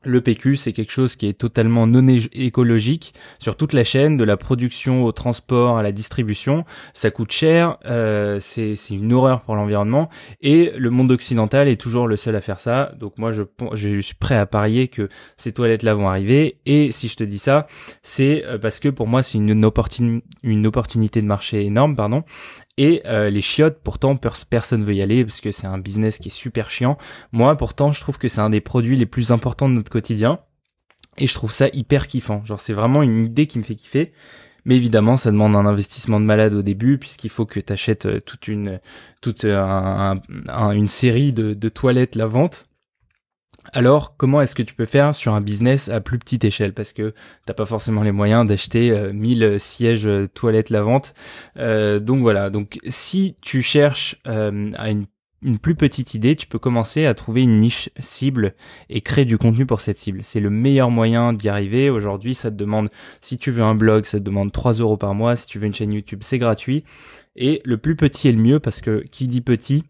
Le 0.05 0.21
PQ, 0.21 0.57
c'est 0.57 0.73
quelque 0.73 0.91
chose 0.91 1.15
qui 1.15 1.29
est 1.29 1.33
totalement 1.33 1.87
non 1.87 2.05
écologique 2.33 3.15
sur 3.39 3.57
toute 3.57 3.73
la 3.73 3.85
chaîne, 3.85 4.17
de 4.17 4.25
la 4.25 4.37
production 4.37 5.05
au 5.05 5.13
transport 5.13 5.79
à 5.79 5.83
la 5.85 5.93
distribution. 5.93 6.65
Ça 6.93 7.13
coûte 7.13 7.31
cher, 7.31 7.79
euh, 7.87 8.39
c'est 8.41 8.75
une 8.91 9.13
horreur 9.13 9.43
pour 9.43 9.55
l'environnement. 9.55 10.11
Et 10.41 10.73
le 10.77 10.91
monde 10.91 11.13
occidental 11.13 11.69
est 11.69 11.81
toujours 11.81 12.09
le 12.09 12.17
seul 12.17 12.35
à 12.35 12.41
faire 12.41 12.59
ça. 12.59 12.93
Donc 12.99 13.17
moi, 13.17 13.31
je, 13.31 13.43
je 13.75 14.01
suis 14.01 14.17
prêt 14.17 14.37
à 14.37 14.45
parier 14.45 14.89
que 14.89 15.09
ces 15.37 15.53
toilettes-là 15.53 15.95
vont 15.95 16.09
arriver. 16.09 16.59
Et 16.67 16.91
si 16.91 17.07
je 17.07 17.15
te 17.17 17.25
dis 17.25 17.39
ça, 17.39 17.69
c'est 18.03 18.45
euh, 18.45 18.59
parce 18.59 18.81
que 18.81 18.89
pour 18.89 19.07
moi, 19.07 19.23
c'est 19.23 19.39
une, 19.39 19.51
une 20.43 20.67
opportunité 20.67 21.23
de 21.23 21.27
marché 21.27 21.65
énorme, 21.65 21.95
pardon. 21.95 22.25
Et 22.79 23.03
euh, 23.05 23.29
les 23.29 23.43
chiottes, 23.43 23.81
pourtant, 23.83 24.17
personne 24.17 24.85
veut 24.85 24.95
y 24.95 25.03
aller 25.03 25.25
parce 25.25 25.41
que 25.41 25.53
c'est 25.53 25.67
un 25.67 25.79
business 25.79 26.19
qui 26.19 26.29
est 26.29 26.33
super 26.33 26.71
chiant. 26.71 26.97
Moi, 27.31 27.57
pourtant, 27.57 27.93
je 27.93 28.01
trouve 28.01 28.19
que 28.19 28.29
c'est 28.29 28.41
un 28.41 28.51
des 28.51 28.61
produits 28.61 28.97
les 28.97 29.07
plus 29.07 29.31
importants 29.31 29.69
de 29.69 29.75
notre 29.75 29.91
quotidien. 29.91 30.41
Et 31.19 31.27
je 31.27 31.35
trouve 31.35 31.53
ça 31.53 31.69
hyper 31.73 32.07
kiffant. 32.07 32.43
Genre, 32.45 32.61
c'est 32.61 32.73
vraiment 32.73 33.03
une 33.03 33.27
idée 33.27 33.47
qui 33.47 33.59
me 33.59 33.65
fait 33.65 33.75
kiffer. 33.75 34.13
Mais 34.65 34.77
évidemment, 34.77 35.17
ça 35.17 35.31
demande 35.31 35.57
un 35.57 35.67
investissement 35.67 36.21
de 36.21 36.25
malade 36.25 36.55
au 36.55 36.63
début, 36.63 36.97
puisqu'il 36.97 37.31
faut 37.31 37.45
que 37.45 37.61
tu 37.61 37.73
achètes 37.73 38.07
euh, 38.07 38.21
toute 38.21 38.49
une 38.49 38.81
toute 39.21 39.45
une 39.45 40.89
série 40.89 41.33
de, 41.33 41.53
de 41.53 41.69
toilettes 41.69 42.15
la 42.15 42.27
vente. 42.27 42.69
Alors, 43.73 44.17
comment 44.17 44.43
est-ce 44.43 44.55
que 44.55 44.63
tu 44.63 44.75
peux 44.75 44.87
faire 44.87 45.15
sur 45.15 45.35
un 45.35 45.41
business 45.41 45.89
à 45.89 46.01
plus 46.01 46.19
petite 46.19 46.45
échelle? 46.45 46.75
Parce 46.75 46.93
que 46.93 47.15
t'as 47.47 47.55
pas 47.55 47.65
forcément 47.65 48.03
les 48.03 48.11
moyens 48.11 48.47
d'acheter 48.47 49.13
1000 49.13 49.45
euh, 49.45 49.59
sièges 49.59 50.07
euh, 50.07 50.29
toilettes 50.29 50.71
la 50.71 50.83
vente. 50.83 51.15
Euh, 51.59 52.01
donc 52.01 52.21
voilà. 52.21 52.51
Donc, 52.51 52.79
si 52.89 53.37
tu 53.41 53.63
cherches 53.63 54.17
à 54.25 54.91
une, 54.91 55.07
une, 55.43 55.59
plus 55.59 55.77
petite 55.77 56.15
idée, 56.15 56.35
tu 56.35 56.49
peux 56.49 56.59
commencer 56.59 57.07
à 57.07 57.15
trouver 57.15 57.43
une 57.43 57.61
niche 57.61 57.89
cible 58.01 58.55
et 58.91 59.01
créer 59.01 59.25
du 59.25 59.39
contenu 59.39 59.65
pour 59.65 59.81
cette 59.81 59.99
cible. 59.99 60.21
C'est 60.25 60.41
le 60.41 60.51
meilleur 60.51 60.91
moyen 60.91 61.33
d'y 61.33 61.49
arriver. 61.49 61.89
Aujourd'hui, 61.89 62.35
ça 62.35 62.51
te 62.51 62.57
demande, 62.57 62.91
si 63.21 63.39
tu 63.39 63.53
veux 63.53 63.63
un 63.63 63.77
blog, 63.77 64.07
ça 64.07 64.19
te 64.19 64.25
demande 64.25 64.51
3 64.51 64.75
euros 64.75 64.97
par 64.97 65.15
mois. 65.15 65.37
Si 65.37 65.47
tu 65.47 65.61
veux 65.61 65.67
une 65.67 65.75
chaîne 65.75 65.93
YouTube, 65.93 66.21
c'est 66.23 66.39
gratuit. 66.39 66.85
Et 67.37 67.63
le 67.65 67.79
plus 67.79 67.95
petit 67.95 68.29
est 68.29 68.33
le 68.33 68.43
mieux 68.43 68.59
parce 68.59 68.81
que 68.81 69.05
qui 69.11 69.29
dit 69.29 69.41
petit 69.41 69.85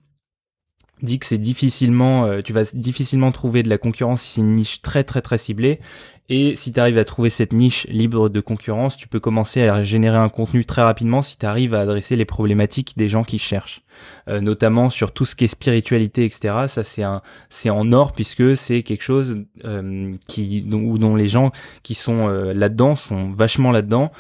dit 1.02 1.18
que 1.18 1.26
c'est 1.26 1.38
difficilement, 1.38 2.26
euh, 2.26 2.40
tu 2.40 2.52
vas 2.52 2.70
difficilement 2.74 3.32
trouver 3.32 3.62
de 3.62 3.68
la 3.68 3.78
concurrence 3.78 4.22
si 4.22 4.34
c'est 4.34 4.40
une 4.40 4.54
niche 4.54 4.82
très 4.82 5.04
très 5.04 5.22
très 5.22 5.38
ciblée. 5.38 5.80
Et 6.28 6.56
si 6.56 6.72
tu 6.72 6.80
arrives 6.80 6.98
à 6.98 7.04
trouver 7.04 7.30
cette 7.30 7.52
niche 7.52 7.86
libre 7.88 8.28
de 8.28 8.40
concurrence, 8.40 8.96
tu 8.96 9.08
peux 9.08 9.20
commencer 9.20 9.62
à 9.62 9.84
générer 9.84 10.16
un 10.16 10.28
contenu 10.28 10.64
très 10.64 10.82
rapidement 10.82 11.20
si 11.20 11.36
tu 11.36 11.44
arrives 11.44 11.74
à 11.74 11.80
adresser 11.80 12.16
les 12.16 12.24
problématiques 12.24 12.96
des 12.96 13.08
gens 13.08 13.24
qui 13.24 13.38
cherchent. 13.38 13.82
Euh, 14.28 14.40
notamment 14.40 14.88
sur 14.88 15.12
tout 15.12 15.24
ce 15.24 15.34
qui 15.34 15.44
est 15.44 15.48
spiritualité, 15.48 16.24
etc. 16.24 16.54
Ça 16.68 16.84
c'est 16.84 17.02
un, 17.02 17.22
c'est 17.50 17.70
en 17.70 17.90
or 17.92 18.12
puisque 18.12 18.56
c'est 18.56 18.82
quelque 18.82 19.02
chose 19.02 19.44
euh, 19.64 20.14
qui, 20.28 20.62
dont, 20.62 21.16
les 21.16 21.28
gens 21.28 21.50
qui 21.82 21.94
sont 21.94 22.28
euh, 22.28 22.52
là-dedans 22.52 22.94
sont 22.94 23.30
vachement 23.30 23.72
là-dedans. 23.72 24.10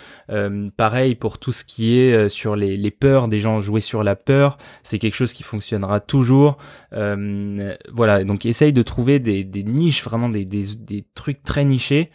pareil 0.76 1.14
pour 1.14 1.38
tout 1.38 1.52
ce 1.52 1.64
qui 1.64 1.98
est 1.98 2.28
sur 2.28 2.56
les, 2.56 2.90
peurs 2.90 3.28
des 3.28 3.38
gens 3.38 3.60
jouer 3.60 3.80
sur 3.80 4.02
la 4.02 4.16
peur, 4.16 4.58
c'est 4.82 4.98
quelque 4.98 5.14
chose 5.14 5.32
qui 5.32 5.42
fonctionnera 5.42 6.00
toujours. 6.00 6.58
voilà, 6.90 8.24
donc 8.24 8.46
essaye 8.46 8.72
de 8.72 8.82
trouver 8.82 9.20
des, 9.20 9.44
niches 9.64 10.02
vraiment 10.02 10.28
des, 10.28 11.04
trucs 11.14 11.42
très 11.42 11.64
nichés 11.64 12.10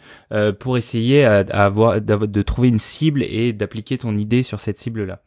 pour 0.58 0.76
essayer 0.76 1.24
à, 1.24 1.44
à 1.50 1.64
avoir 1.64 2.00
de 2.00 2.42
trouver 2.42 2.68
une 2.68 2.78
cible 2.78 3.22
et 3.22 3.52
d'appliquer 3.52 3.98
ton 3.98 4.16
idée 4.16 4.42
sur 4.42 4.60
cette 4.60 4.78
cible 4.78 5.04
là. 5.04 5.20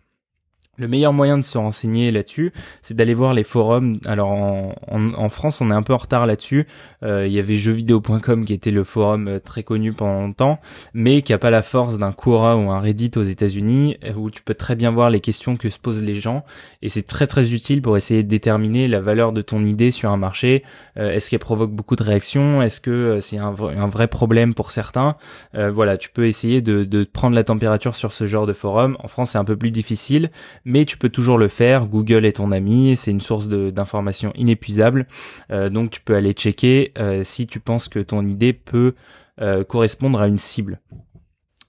Le 0.77 0.87
meilleur 0.87 1.11
moyen 1.11 1.37
de 1.37 1.43
se 1.43 1.57
renseigner 1.57 2.11
là-dessus, 2.11 2.53
c'est 2.81 2.93
d'aller 2.93 3.13
voir 3.13 3.33
les 3.33 3.43
forums. 3.43 3.99
Alors 4.05 4.29
en, 4.29 5.29
France, 5.29 5.59
on 5.59 5.69
est 5.69 5.73
un 5.73 5.83
peu 5.83 5.93
en 5.93 5.97
retard 5.97 6.25
là-dessus. 6.25 6.65
Euh, 7.03 7.27
il 7.27 7.33
y 7.33 7.39
avait 7.39 7.57
jeuxvideo.com 7.57 8.45
qui 8.45 8.53
était 8.53 8.71
le 8.71 8.85
forum 8.85 9.27
euh, 9.27 9.39
très 9.39 9.63
connu 9.63 9.91
pendant 9.91 10.21
longtemps, 10.21 10.59
mais 10.93 11.23
qui 11.23 11.33
a 11.33 11.37
pas 11.37 11.49
la 11.49 11.61
force 11.61 11.97
d'un 11.97 12.13
Quora 12.13 12.55
ou 12.55 12.71
un 12.71 12.79
Reddit 12.79 13.11
aux 13.17 13.23
États-Unis, 13.23 13.97
euh, 14.05 14.13
où 14.13 14.31
tu 14.31 14.41
peux 14.43 14.53
très 14.53 14.77
bien 14.77 14.91
voir 14.91 15.09
les 15.09 15.19
questions 15.19 15.57
que 15.57 15.69
se 15.69 15.77
posent 15.77 16.01
les 16.01 16.15
gens. 16.15 16.45
Et 16.81 16.87
c'est 16.87 17.03
très 17.03 17.27
très 17.27 17.51
utile 17.51 17.81
pour 17.81 17.97
essayer 17.97 18.23
de 18.23 18.29
déterminer 18.29 18.87
la 18.87 19.01
valeur 19.01 19.33
de 19.33 19.41
ton 19.41 19.65
idée 19.65 19.91
sur 19.91 20.09
un 20.09 20.17
marché. 20.17 20.63
Est-ce 20.95 21.29
qu'elle 21.29 21.39
provoque 21.39 21.71
beaucoup 21.71 21.97
de 21.97 22.03
réactions? 22.03 22.61
Est-ce 22.61 22.79
que 22.79 23.19
c'est 23.19 23.39
un, 23.39 23.53
un, 23.59 23.87
vrai 23.87 24.07
problème 24.07 24.53
pour 24.53 24.71
certains? 24.71 25.15
Voilà, 25.53 25.97
tu 25.97 26.09
peux 26.09 26.27
essayer 26.27 26.61
de, 26.61 26.85
de 26.85 27.03
prendre 27.03 27.35
la 27.35 27.43
température 27.43 27.95
sur 27.95 28.13
ce 28.13 28.25
genre 28.25 28.47
de 28.47 28.53
forum. 28.53 28.95
En 28.99 29.07
France, 29.07 29.31
c'est 29.31 29.37
un 29.37 29.43
peu 29.43 29.57
plus 29.57 29.71
difficile 29.71 30.31
mais 30.65 30.85
tu 30.85 30.97
peux 30.97 31.09
toujours 31.09 31.37
le 31.37 31.47
faire. 31.47 31.87
Google 31.87 32.25
est 32.25 32.33
ton 32.33 32.51
ami, 32.51 32.95
c'est 32.97 33.11
une 33.11 33.21
source 33.21 33.47
d'informations 33.47 34.31
inépuisable, 34.35 35.07
euh, 35.51 35.69
donc 35.69 35.91
tu 35.91 36.01
peux 36.01 36.15
aller 36.15 36.33
checker 36.33 36.91
euh, 36.97 37.23
si 37.23 37.47
tu 37.47 37.59
penses 37.59 37.87
que 37.87 37.99
ton 37.99 38.25
idée 38.25 38.53
peut 38.53 38.95
euh, 39.39 39.63
correspondre 39.63 40.19
à 40.19 40.27
une 40.27 40.39
cible. 40.39 40.79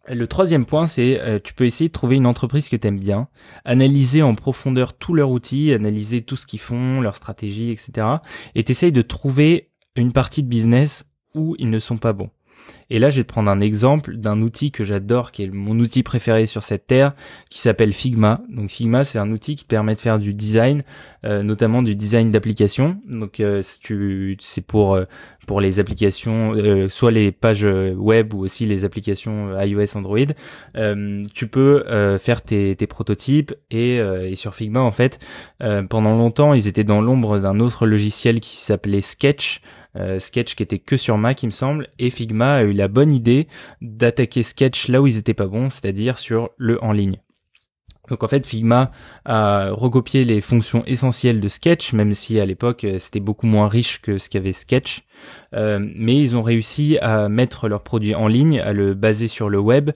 Le 0.09 0.27
troisième 0.27 0.67
point, 0.67 0.89
c'est 0.89 1.41
tu 1.45 1.55
peux 1.55 1.65
essayer 1.65 1.87
de 1.87 1.93
trouver 1.93 2.17
une 2.17 2.27
entreprise 2.27 2.69
que 2.69 2.75
tu 2.75 2.89
aimes 2.89 2.99
bien, 2.99 3.29
analyser 3.65 4.21
en 4.21 4.35
profondeur 4.35 4.95
tous 4.95 5.15
leurs 5.15 5.31
outils, 5.31 5.73
analyser 5.73 6.23
tout 6.23 6.35
ce 6.35 6.45
qu'ils 6.45 6.59
font, 6.59 7.01
leur 7.01 7.15
stratégie, 7.15 7.71
etc. 7.71 8.09
Et 8.57 8.65
t'essayes 8.65 8.91
de 8.91 9.03
trouver 9.03 9.71
une 9.95 10.13
partie 10.13 10.43
de 10.43 10.49
business 10.49 11.09
où 11.37 11.55
ils 11.61 11.71
ne 11.71 11.79
sont 11.79 11.99
pas 11.99 12.13
bons. 12.13 12.31
Et 12.91 12.99
là, 12.99 13.09
je 13.09 13.17
vais 13.17 13.25
te 13.25 13.29
prendre 13.29 13.51
un 13.51 13.61
exemple 13.61 14.17
d'un 14.17 14.43
outil 14.43 14.71
que 14.71 14.85
j'adore, 14.85 15.33
qui 15.33 15.45
est 15.45 15.49
mon 15.49 15.79
outil 15.79 16.03
préféré 16.03 16.45
sur 16.45 16.63
cette 16.63 16.87
terre, 16.87 17.15
qui 17.49 17.59
s'appelle 17.59 17.95
Figma. 17.95 18.43
Donc 18.51 18.69
Figma, 18.69 19.05
c'est 19.05 19.19
un 19.19 19.31
outil 19.31 19.57
qui 19.57 19.65
te 19.65 19.71
permet 19.71 19.95
de 19.95 20.01
faire 20.01 20.19
du 20.19 20.35
design, 20.35 20.83
euh, 21.25 21.43
notamment 21.43 21.83
du 21.83 21.97
design 21.97 22.31
d'applications. 22.31 23.01
Donc 23.09 23.41
euh, 23.41 23.63
c'est 23.63 24.67
pour 24.67 24.95
euh, 24.95 25.05
pour 25.47 25.61
les 25.61 25.81
applications, 25.81 26.55
soit 26.89 27.11
les 27.11 27.33
pages 27.33 27.65
web 27.65 28.33
ou 28.33 28.45
aussi 28.45 28.65
les 28.65 28.85
applications 28.85 29.59
iOS, 29.61 29.97
Android. 29.97 30.19
tu 31.35 31.49
peux 31.49 31.85
faire 32.21 32.43
tes, 32.43 32.77
tes 32.77 32.87
prototypes 32.87 33.53
et, 33.73 34.01
sur 34.37 34.55
Figma, 34.55 34.79
en 34.79 34.93
fait, 34.93 35.19
pendant 35.59 36.17
longtemps, 36.17 36.55
ils 36.55 36.69
étaient 36.69 36.85
dans 36.85 37.01
l'ombre 37.01 37.41
d'un 37.41 37.59
autre 37.59 37.87
logiciel 37.87 38.39
qui 38.39 38.57
s'appelait 38.57 39.01
Sketch. 39.01 39.63
Euh, 39.97 40.19
Sketch 40.19 40.55
qui 40.55 40.63
était 40.63 40.79
que 40.79 40.97
sur 40.97 41.19
Mac 41.19 41.43
il 41.43 41.47
me 41.47 41.53
semble, 41.53 41.89
et 41.99 42.11
Figma 42.11 42.55
a 42.55 42.63
eu 42.63 42.73
la 42.73 42.89
bonne 42.89 43.13
idée 43.13 43.49
d'attaquer 43.81 44.43
Sketch 44.43 44.89
là 44.89 45.03
où 45.03 45.07
ils 45.07 45.19
étaient 45.19 45.35
pas 45.35 45.47
bons, 45.47 45.71
c'est-à-dire 45.71 46.19
sur 46.19 46.51
le 46.57 46.83
en 46.83 46.93
ligne. 46.93 47.21
Donc 48.09 48.25
en 48.25 48.29
fait, 48.29 48.45
Figma 48.45 48.91
a 49.25 49.71
recopié 49.71 50.25
les 50.25 50.41
fonctions 50.41 50.85
essentielles 50.87 51.41
de 51.41 51.49
Sketch, 51.49 51.93
même 51.93 52.13
si 52.15 52.41
à 52.41 52.47
l'époque 52.47 52.85
euh, 52.85 52.99
c'était 52.99 53.21
beaucoup 53.21 53.47
moins 53.47 53.69
riche 53.69 54.03
que 54.03 54.19
ce 54.19 54.29
qu'avait 54.29 54.53
Sketch. 54.53 55.05
Euh, 55.55 55.79
mais 55.95 56.21
ils 56.21 56.37
ont 56.37 56.43
réussi 56.43 56.99
à 57.01 57.29
mettre 57.29 57.69
leur 57.69 57.83
produit 57.83 58.15
en 58.15 58.27
ligne, 58.27 58.61
à 58.61 58.73
le 58.73 58.95
baser 58.95 59.29
sur 59.29 59.49
le 59.49 59.61
web, 59.61 59.93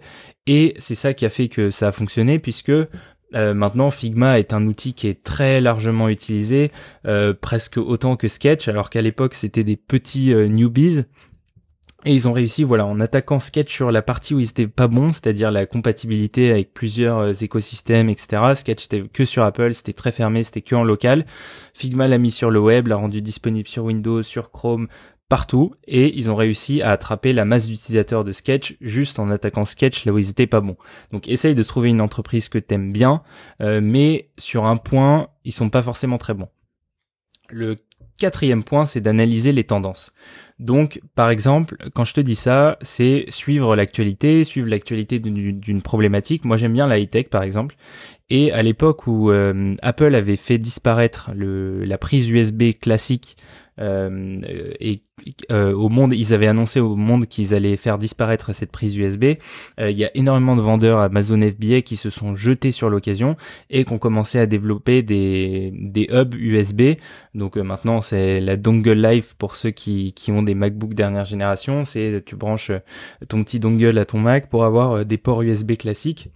et 0.47 0.75
c'est 0.79 0.95
ça 0.95 1.15
qui 1.15 1.27
a 1.27 1.31
fait 1.31 1.49
que 1.49 1.71
ça 1.71 1.89
a 1.89 1.93
fonctionné, 1.93 2.39
puisque 2.39 2.73
euh, 3.35 3.55
maintenant, 3.55 3.91
Figma 3.91 4.39
est 4.39 4.53
un 4.53 4.67
outil 4.67 4.95
qui 4.95 5.09
est 5.09 5.23
très 5.23 5.61
largement 5.61 6.09
utilisé, 6.09 6.71
euh, 7.07 7.35
presque 7.35 7.77
autant 7.77 8.17
que 8.17 8.29
Sketch, 8.29 8.69
alors 8.69 8.91
qu'à 8.91 9.03
l'époque 9.03 9.35
c'était 9.35 9.65
des 9.65 9.77
petits 9.77 10.33
euh, 10.33 10.49
newbies. 10.49 11.05
Et 12.05 12.15
ils 12.15 12.29
ont 12.29 12.33
réussi, 12.33 12.63
voilà, 12.63 12.87
en 12.87 13.01
attaquant 13.01 13.41
Sketch 13.41 13.75
sur 13.75 13.91
la 13.91 14.01
partie 14.01 14.33
où 14.33 14.39
ils 14.39 14.49
étaient 14.49 14.69
pas 14.69 14.87
bons, 14.87 15.13
c'est-à-dire 15.13 15.51
la 15.51 15.67
compatibilité 15.67 16.53
avec 16.53 16.73
plusieurs 16.73 17.43
écosystèmes, 17.43 18.09
etc. 18.09 18.55
Sketch 18.55 18.85
c'était 18.85 19.03
que 19.13 19.25
sur 19.25 19.43
Apple, 19.43 19.75
c'était 19.75 19.93
très 19.93 20.13
fermé, 20.13 20.45
c'était 20.45 20.63
que 20.63 20.77
en 20.77 20.85
local. 20.85 21.27
Figma 21.75 22.07
l'a 22.07 22.19
mis 22.19 22.31
sur 22.31 22.53
le 22.53 22.61
web, 22.61 22.87
l'a 22.87 22.95
rendu 22.95 23.23
disponible 23.23 23.67
sur 23.67 23.85
Windows, 23.85 24.23
sur 24.23 24.53
Chrome, 24.53 24.87
partout 25.29 25.75
et 25.87 26.17
ils 26.17 26.31
ont 26.31 26.37
réussi 26.37 26.83
à 26.83 26.93
attraper 26.93 27.33
la 27.33 27.45
masse 27.45 27.67
d'utilisateurs 27.67 28.25
de 28.25 28.33
Sketch 28.33 28.77
juste 28.81 29.19
en 29.19 29.31
attaquant 29.31 29.65
Sketch 29.65 30.05
là 30.05 30.13
où 30.13 30.19
ils 30.19 30.31
étaient 30.31 30.47
pas 30.47 30.61
bons. 30.61 30.77
Donc 31.13 31.29
essaye 31.29 31.55
de 31.55 31.63
trouver 31.63 31.91
une 31.91 32.01
entreprise 32.01 32.49
que 32.49 32.59
t'aimes 32.59 32.93
bien, 32.93 33.23
euh, 33.61 33.81
mais 33.83 34.31
sur 34.39 34.67
un 34.67 34.77
point, 34.77 35.29
ils 35.45 35.53
sont 35.53 35.71
pas 35.71 35.83
forcément 35.83 36.19
très 36.19 36.35
bons. 36.35 36.49
Le 37.49 37.77
quatrième 38.19 38.65
point, 38.65 38.87
c'est 38.87 39.01
d'analyser 39.01 39.53
les 39.53 39.65
tendances. 39.65 40.13
Donc, 40.59 41.01
par 41.15 41.29
exemple, 41.29 41.77
quand 41.95 42.05
je 42.05 42.15
te 42.15 42.21
dis 42.21 42.35
ça, 42.35 42.79
c'est 42.81 43.27
suivre 43.29 43.77
l'actualité, 43.77 44.43
suivre 44.45 44.69
l'actualité 44.69 45.19
d'une 45.19 45.83
problématique. 45.83 46.45
Moi, 46.47 46.57
j'aime 46.57 46.73
bien 46.73 46.87
la 46.87 46.99
high-tech, 46.99 47.29
par 47.29 47.43
exemple. 47.43 47.77
Et 48.31 48.53
à 48.53 48.63
l'époque 48.63 49.07
où 49.07 49.31
Apple 49.83 50.15
avait 50.15 50.37
fait 50.37 50.59
disparaître 50.59 51.31
le, 51.35 51.85
la 51.85 51.99
prise 51.99 52.29
USB 52.31 52.73
classique 52.81 53.37
euh, 53.39 53.66
et 53.79 55.03
euh, 55.51 55.73
au 55.73 55.89
monde, 55.89 56.13
ils 56.13 56.35
avaient 56.35 56.47
annoncé 56.47 56.81
au 56.81 56.95
monde 56.95 57.27
qu'ils 57.27 57.55
allaient 57.55 57.77
faire 57.77 57.99
disparaître 57.99 58.55
cette 58.55 58.71
prise 58.71 58.97
USB. 58.97 59.25
Euh, 59.81 59.91
il 59.91 59.97
y 59.97 60.05
a 60.05 60.11
énormément 60.15 60.57
de 60.57 60.63
vendeurs 60.63 61.01
Amazon 61.01 61.41
FBA 61.41 61.83
qui 61.83 61.97
se 61.97 62.11
sont 62.11 62.35
jetés 62.35 62.73
sur 62.73 62.91
l'occasion 62.91 63.37
et 63.71 63.85
qui 63.85 63.93
ont 63.93 63.99
commencé 63.99 64.39
à 64.39 64.47
développer 64.47 65.03
des, 65.03 65.73
des 65.75 66.09
hubs 66.11 66.35
USB. 66.35 66.99
Donc 67.35 67.57
maintenant, 67.57 68.01
c'est 68.01 68.41
la 68.41 68.57
dongle 68.57 68.93
life 68.93 69.35
pour 69.35 69.57
ceux 69.57 69.71
qui, 69.71 70.13
qui 70.13 70.33
ont 70.33 70.43
des 70.43 70.55
MacBook 70.55 70.95
dernière 70.95 71.25
génération. 71.25 71.85
C'est 71.85 72.23
tu 72.25 72.37
branches 72.37 72.73
ton 73.29 73.43
petit 73.43 73.59
dongle 73.59 73.99
à 73.99 74.05
ton 74.05 74.19
Mac 74.19 74.49
pour 74.49 74.65
avoir 74.65 75.05
des 75.05 75.19
ports 75.19 75.43
USB 75.43 75.73
classiques. 75.77 76.31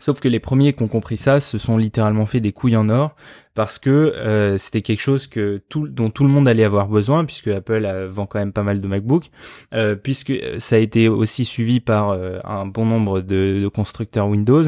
Sauf 0.00 0.20
que 0.20 0.28
les 0.28 0.40
premiers 0.40 0.72
qui 0.72 0.82
ont 0.82 0.88
compris 0.88 1.16
ça 1.16 1.38
se 1.38 1.58
sont 1.58 1.76
littéralement 1.76 2.26
fait 2.26 2.40
des 2.40 2.52
couilles 2.52 2.76
en 2.76 2.88
or 2.88 3.14
parce 3.54 3.78
que 3.78 3.90
euh, 3.90 4.56
c'était 4.56 4.80
quelque 4.80 5.02
chose 5.02 5.26
que 5.26 5.62
tout, 5.68 5.86
dont 5.86 6.08
tout 6.08 6.24
le 6.24 6.30
monde 6.30 6.48
allait 6.48 6.64
avoir 6.64 6.88
besoin 6.88 7.24
puisque 7.24 7.48
Apple 7.48 8.08
vend 8.10 8.26
quand 8.26 8.38
même 8.38 8.52
pas 8.52 8.62
mal 8.62 8.80
de 8.80 8.86
MacBook, 8.88 9.30
euh, 9.74 9.94
puisque 9.94 10.32
ça 10.58 10.76
a 10.76 10.78
été 10.78 11.08
aussi 11.08 11.44
suivi 11.44 11.80
par 11.80 12.10
euh, 12.10 12.38
un 12.44 12.64
bon 12.64 12.86
nombre 12.86 13.20
de 13.20 13.68
constructeurs 13.68 14.28
Windows. 14.28 14.64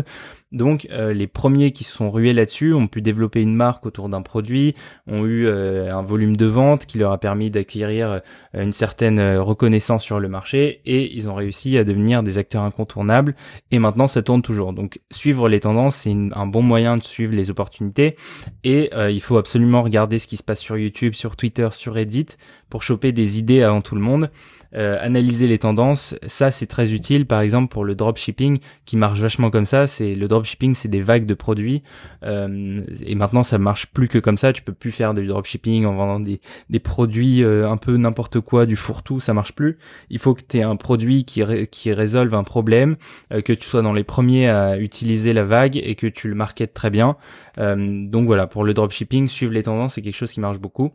Donc 0.55 0.87
euh, 0.91 1.13
les 1.13 1.27
premiers 1.27 1.73
qui 1.73 1.85
se 1.85 1.93
sont 1.93 2.11
rués 2.11 2.33
là-dessus 2.33 2.73
ont 2.73 2.87
pu 2.87 3.03
développer 3.03 3.43
une 3.43 3.55
marque 3.55 3.85
autour 3.87 4.09
d'un 4.09 4.23
produit, 4.23 4.75
ont 5.09 5.27
eu 5.27 5.47
euh, 5.47 5.95
un 5.95 6.03
volume 6.03 6.37
de 6.37 6.47
vente 6.47 6.87
qui 6.87 6.97
leur 6.97 7.11
a 7.11 7.19
permis 7.19 7.51
d'acquérir 7.51 8.11
euh, 8.55 8.63
une 8.63 8.73
certaine 8.73 9.21
reconnaissance 9.39 10.05
sur 10.05 10.21
le 10.21 10.29
marché 10.29 10.81
et 10.87 11.13
ils 11.15 11.29
ont 11.29 11.35
réussi 11.35 11.77
à 11.77 11.85
devenir 11.85 12.23
des 12.23 12.39
acteurs 12.39 12.63
incontournables 12.63 13.35
et 13.73 13.81
maintenant 13.81 14.07
ça 14.07 14.23
tourne 14.23 14.43
toujours. 14.43 14.73
Donc 14.73 15.01
suivre 15.11 15.49
les 15.49 15.61
tendances 15.61 15.97
c'est 15.97 16.13
un 16.13 16.47
bon 16.47 16.63
moyen 16.63 16.97
de 16.97 17.03
suivre 17.03 17.35
les 17.35 17.51
opportunités 17.51 18.17
et 18.63 18.91
il 19.11 19.21
faut 19.21 19.37
absolument 19.37 19.83
regarder 19.83 20.19
ce 20.19 20.29
qui 20.29 20.37
se 20.37 20.45
passe 20.45 20.61
sur 20.61 20.77
YouTube, 20.77 21.15
sur 21.15 21.37
Twitter, 21.37 21.69
sur 21.73 21.95
Reddit 21.95 22.29
pour 22.75 22.83
choper 22.83 23.13
des 23.13 23.39
idées 23.39 23.63
avant 23.63 23.83
tout 23.83 23.95
le 23.95 24.01
monde. 24.01 24.31
Euh, 24.75 24.99
analyser 25.01 25.47
les 25.47 25.61
tendances, 25.61 26.17
ça 26.27 26.51
c'est 26.51 26.67
très 26.67 26.93
utile 26.93 27.25
par 27.25 27.41
exemple 27.41 27.73
pour 27.73 27.85
le 27.85 27.95
dropshipping 27.95 28.59
qui 28.85 28.97
marche 28.97 29.21
vachement 29.21 29.51
comme 29.51 29.65
ça. 29.65 29.87
C'est 29.87 30.17
le 30.17 30.27
dropshipping, 30.27 30.75
c'est 30.75 30.89
des 30.89 31.01
vagues 31.01 31.25
de 31.25 31.35
produits 31.35 31.85
euh, 32.25 32.81
et 33.07 33.15
maintenant 33.15 33.45
ça 33.45 33.59
marche 33.59 33.87
plus 33.87 34.09
que 34.09 34.19
comme 34.19 34.37
ça. 34.37 34.53
Tu 34.53 34.63
peux 34.63 34.73
plus 34.73 34.91
faire 34.91 35.15
du 35.15 35.25
dropshipping 35.25 35.87
en 35.87 35.95
vendant 35.95 36.19
des, 36.19 36.41
des 36.69 36.81
produits 36.81 37.45
euh, 37.45 37.71
un 37.71 37.77
peu 37.77 37.97
n'importe 37.97 38.41
quoi, 38.41 38.67
du 38.67 38.75
fourre-tout, 38.75 39.21
ça 39.21 39.35
marche 39.35 39.53
plus. 39.53 39.79
Il 40.11 40.19
faut 40.19 40.35
que 40.35 40.43
tu 40.43 40.59
aies 40.59 40.65
un 40.65 40.75
produit 40.75 41.25
qui, 41.25 41.45
qui 41.71 41.93
résolve 41.93 42.35
un 42.35 42.43
problème, 42.43 42.97
que 43.31 43.53
tu 43.53 43.69
sois 43.69 43.83
dans 43.83 43.93
les 43.93 44.03
premiers 44.03 44.49
à 44.49 44.79
utiliser 44.79 45.33
la 45.33 45.45
vague 45.45 45.77
et 45.77 45.95
que 45.95 46.09
tu 46.09 46.29
le 46.29 46.35
marketes 46.35 46.75
très 46.75 46.91
bien. 46.91 47.15
donc 47.57 48.27
voilà, 48.27 48.49
pour 48.49 48.65
le 48.65 48.75
dropshipping, 48.75 49.29
suivre 49.29 49.53
les 49.53 49.63
tendances 49.63 49.95
c'est 49.95 50.03
quelque 50.03 50.17
chose 50.17 50.33
qui 50.33 50.41
marche 50.41 50.59
beaucoup. 50.59 50.91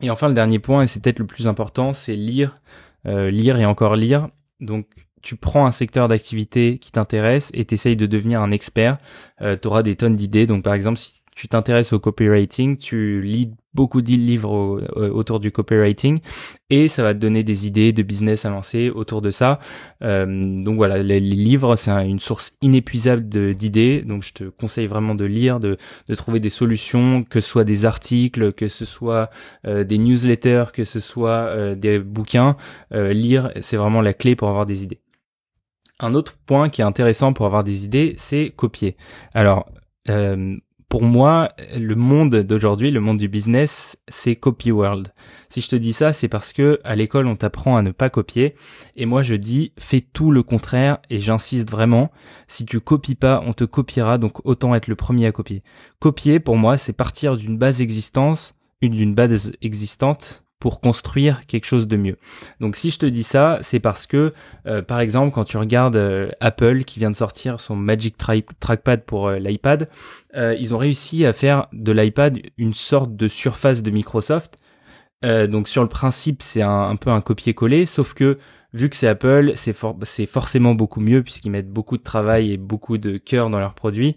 Et 0.00 0.10
enfin, 0.10 0.28
le 0.28 0.34
dernier 0.34 0.58
point, 0.58 0.82
et 0.82 0.86
c'est 0.86 1.00
peut-être 1.00 1.18
le 1.18 1.26
plus 1.26 1.48
important, 1.48 1.92
c'est 1.92 2.16
lire, 2.16 2.60
euh, 3.06 3.30
lire 3.30 3.58
et 3.58 3.64
encore 3.64 3.96
lire. 3.96 4.28
Donc, 4.60 4.86
tu 5.22 5.36
prends 5.36 5.66
un 5.66 5.72
secteur 5.72 6.08
d'activité 6.08 6.78
qui 6.78 6.92
t'intéresse 6.92 7.50
et 7.54 7.64
t'essayes 7.64 7.96
de 7.96 8.06
devenir 8.06 8.40
un 8.40 8.52
expert. 8.52 8.98
Euh, 9.40 9.56
tu 9.60 9.68
auras 9.68 9.82
des 9.82 9.96
tonnes 9.96 10.16
d'idées. 10.16 10.46
Donc, 10.46 10.62
par 10.62 10.74
exemple, 10.74 10.98
si 10.98 11.22
tu 11.34 11.48
t'intéresses 11.48 11.92
au 11.92 11.98
copywriting, 11.98 12.76
tu 12.78 13.22
lis 13.22 13.52
beaucoup 13.76 14.00
de 14.02 14.08
livres 14.08 14.80
euh, 14.96 15.10
autour 15.10 15.38
du 15.38 15.52
copywriting 15.52 16.18
et 16.70 16.88
ça 16.88 17.02
va 17.02 17.14
te 17.14 17.18
donner 17.18 17.44
des 17.44 17.68
idées 17.68 17.92
de 17.92 18.02
business 18.02 18.44
à 18.44 18.50
lancer 18.50 18.90
autour 18.90 19.20
de 19.22 19.30
ça. 19.30 19.60
Euh, 20.02 20.26
donc 20.64 20.76
voilà, 20.76 21.00
les, 21.02 21.20
livres, 21.20 21.76
c'est 21.76 21.92
une 22.08 22.18
source 22.18 22.54
inépuisable 22.62 23.28
d'idées. 23.54 24.02
Donc 24.02 24.24
je 24.24 24.32
te 24.32 24.44
conseille 24.44 24.86
vraiment 24.86 25.14
de 25.14 25.26
lire, 25.26 25.60
de, 25.60 25.76
trouver 26.16 26.40
des 26.40 26.50
solutions, 26.50 27.22
que 27.22 27.38
ce 27.40 27.48
soit 27.48 27.64
des 27.64 27.84
articles, 27.84 28.52
que 28.54 28.68
ce 28.68 28.86
soit 28.86 29.30
euh, 29.66 29.84
des 29.84 29.98
newsletters, 29.98 30.72
que 30.72 30.84
ce 30.84 30.98
soit 30.98 31.76
des 31.76 31.98
bouquins. 31.98 32.56
lire, 32.90 33.52
c'est 33.60 33.76
vraiment 33.76 34.00
la 34.00 34.14
clé 34.14 34.34
pour 34.34 34.48
avoir 34.48 34.66
des 34.66 34.82
idées. 34.82 35.00
Un 36.00 36.14
autre 36.14 36.34
point 36.46 36.68
qui 36.70 36.80
est 36.80 36.84
intéressant 36.84 37.32
pour 37.34 37.46
avoir 37.46 37.62
des 37.62 37.84
idées, 37.84 38.14
c'est 38.16 38.52
copier. 38.56 38.96
Alors, 39.34 39.68
pour 40.88 41.02
moi, 41.02 41.50
le 41.76 41.94
monde 41.96 42.36
d'aujourd'hui, 42.36 42.90
le 42.90 43.00
monde 43.00 43.18
du 43.18 43.28
business, 43.28 43.98
c'est 44.08 44.36
copy 44.36 44.70
world. 44.70 45.12
Si 45.48 45.60
je 45.60 45.68
te 45.68 45.76
dis 45.76 45.92
ça, 45.92 46.12
c'est 46.12 46.28
parce 46.28 46.52
que 46.52 46.80
à 46.84 46.94
l'école, 46.94 47.26
on 47.26 47.36
t'apprend 47.36 47.76
à 47.76 47.82
ne 47.82 47.90
pas 47.90 48.08
copier. 48.08 48.54
Et 48.94 49.04
moi, 49.04 49.22
je 49.22 49.34
dis, 49.34 49.72
fais 49.78 50.00
tout 50.00 50.30
le 50.30 50.42
contraire. 50.42 50.98
Et 51.10 51.18
j'insiste 51.18 51.70
vraiment, 51.70 52.10
si 52.46 52.64
tu 52.64 52.80
copies 52.80 53.16
pas, 53.16 53.42
on 53.44 53.52
te 53.52 53.64
copiera. 53.64 54.16
Donc, 54.16 54.46
autant 54.46 54.74
être 54.74 54.86
le 54.86 54.96
premier 54.96 55.26
à 55.26 55.32
copier. 55.32 55.62
Copier, 55.98 56.38
pour 56.38 56.56
moi, 56.56 56.78
c'est 56.78 56.92
partir 56.92 57.36
d'une 57.36 57.58
base 57.58 57.82
existence, 57.82 58.54
une 58.80 58.92
d'une 58.92 59.14
base 59.14 59.52
existante 59.62 60.45
pour 60.58 60.80
construire 60.80 61.46
quelque 61.46 61.66
chose 61.66 61.86
de 61.86 61.96
mieux. 61.96 62.16
Donc 62.60 62.76
si 62.76 62.90
je 62.90 62.98
te 62.98 63.06
dis 63.06 63.22
ça, 63.22 63.58
c'est 63.60 63.80
parce 63.80 64.06
que 64.06 64.32
euh, 64.66 64.82
par 64.82 65.00
exemple 65.00 65.34
quand 65.34 65.44
tu 65.44 65.58
regardes 65.58 65.96
euh, 65.96 66.30
Apple 66.40 66.84
qui 66.84 66.98
vient 66.98 67.10
de 67.10 67.16
sortir 67.16 67.60
son 67.60 67.76
Magic 67.76 68.16
Trackpad 68.16 69.04
pour 69.04 69.28
euh, 69.28 69.38
l'iPad, 69.38 69.88
ils 70.34 70.74
ont 70.74 70.78
réussi 70.78 71.24
à 71.24 71.32
faire 71.32 71.66
de 71.72 71.92
l'iPad 71.92 72.38
une 72.58 72.74
sorte 72.74 73.16
de 73.16 73.26
surface 73.26 73.82
de 73.82 73.90
Microsoft. 73.90 74.58
donc 75.22 75.66
sur 75.66 75.82
le 75.82 75.88
principe 75.88 76.42
c'est 76.42 76.60
un, 76.60 76.94
peu 76.96 77.08
un 77.08 77.22
copier-coller, 77.22 77.86
sauf 77.86 78.12
que 78.12 78.38
vu 78.74 78.90
que 78.90 78.96
c'est 78.96 79.08
Apple, 79.08 79.52
c'est 79.54 80.26
forcément 80.26 80.74
beaucoup 80.74 81.00
mieux 81.00 81.22
puisqu'ils 81.22 81.50
mettent 81.50 81.70
beaucoup 81.70 81.96
de 81.96 82.02
travail 82.02 82.52
et 82.52 82.58
beaucoup 82.58 82.98
de 82.98 83.16
cœur 83.16 83.48
dans 83.48 83.58
leurs 83.58 83.74
produits 83.74 84.16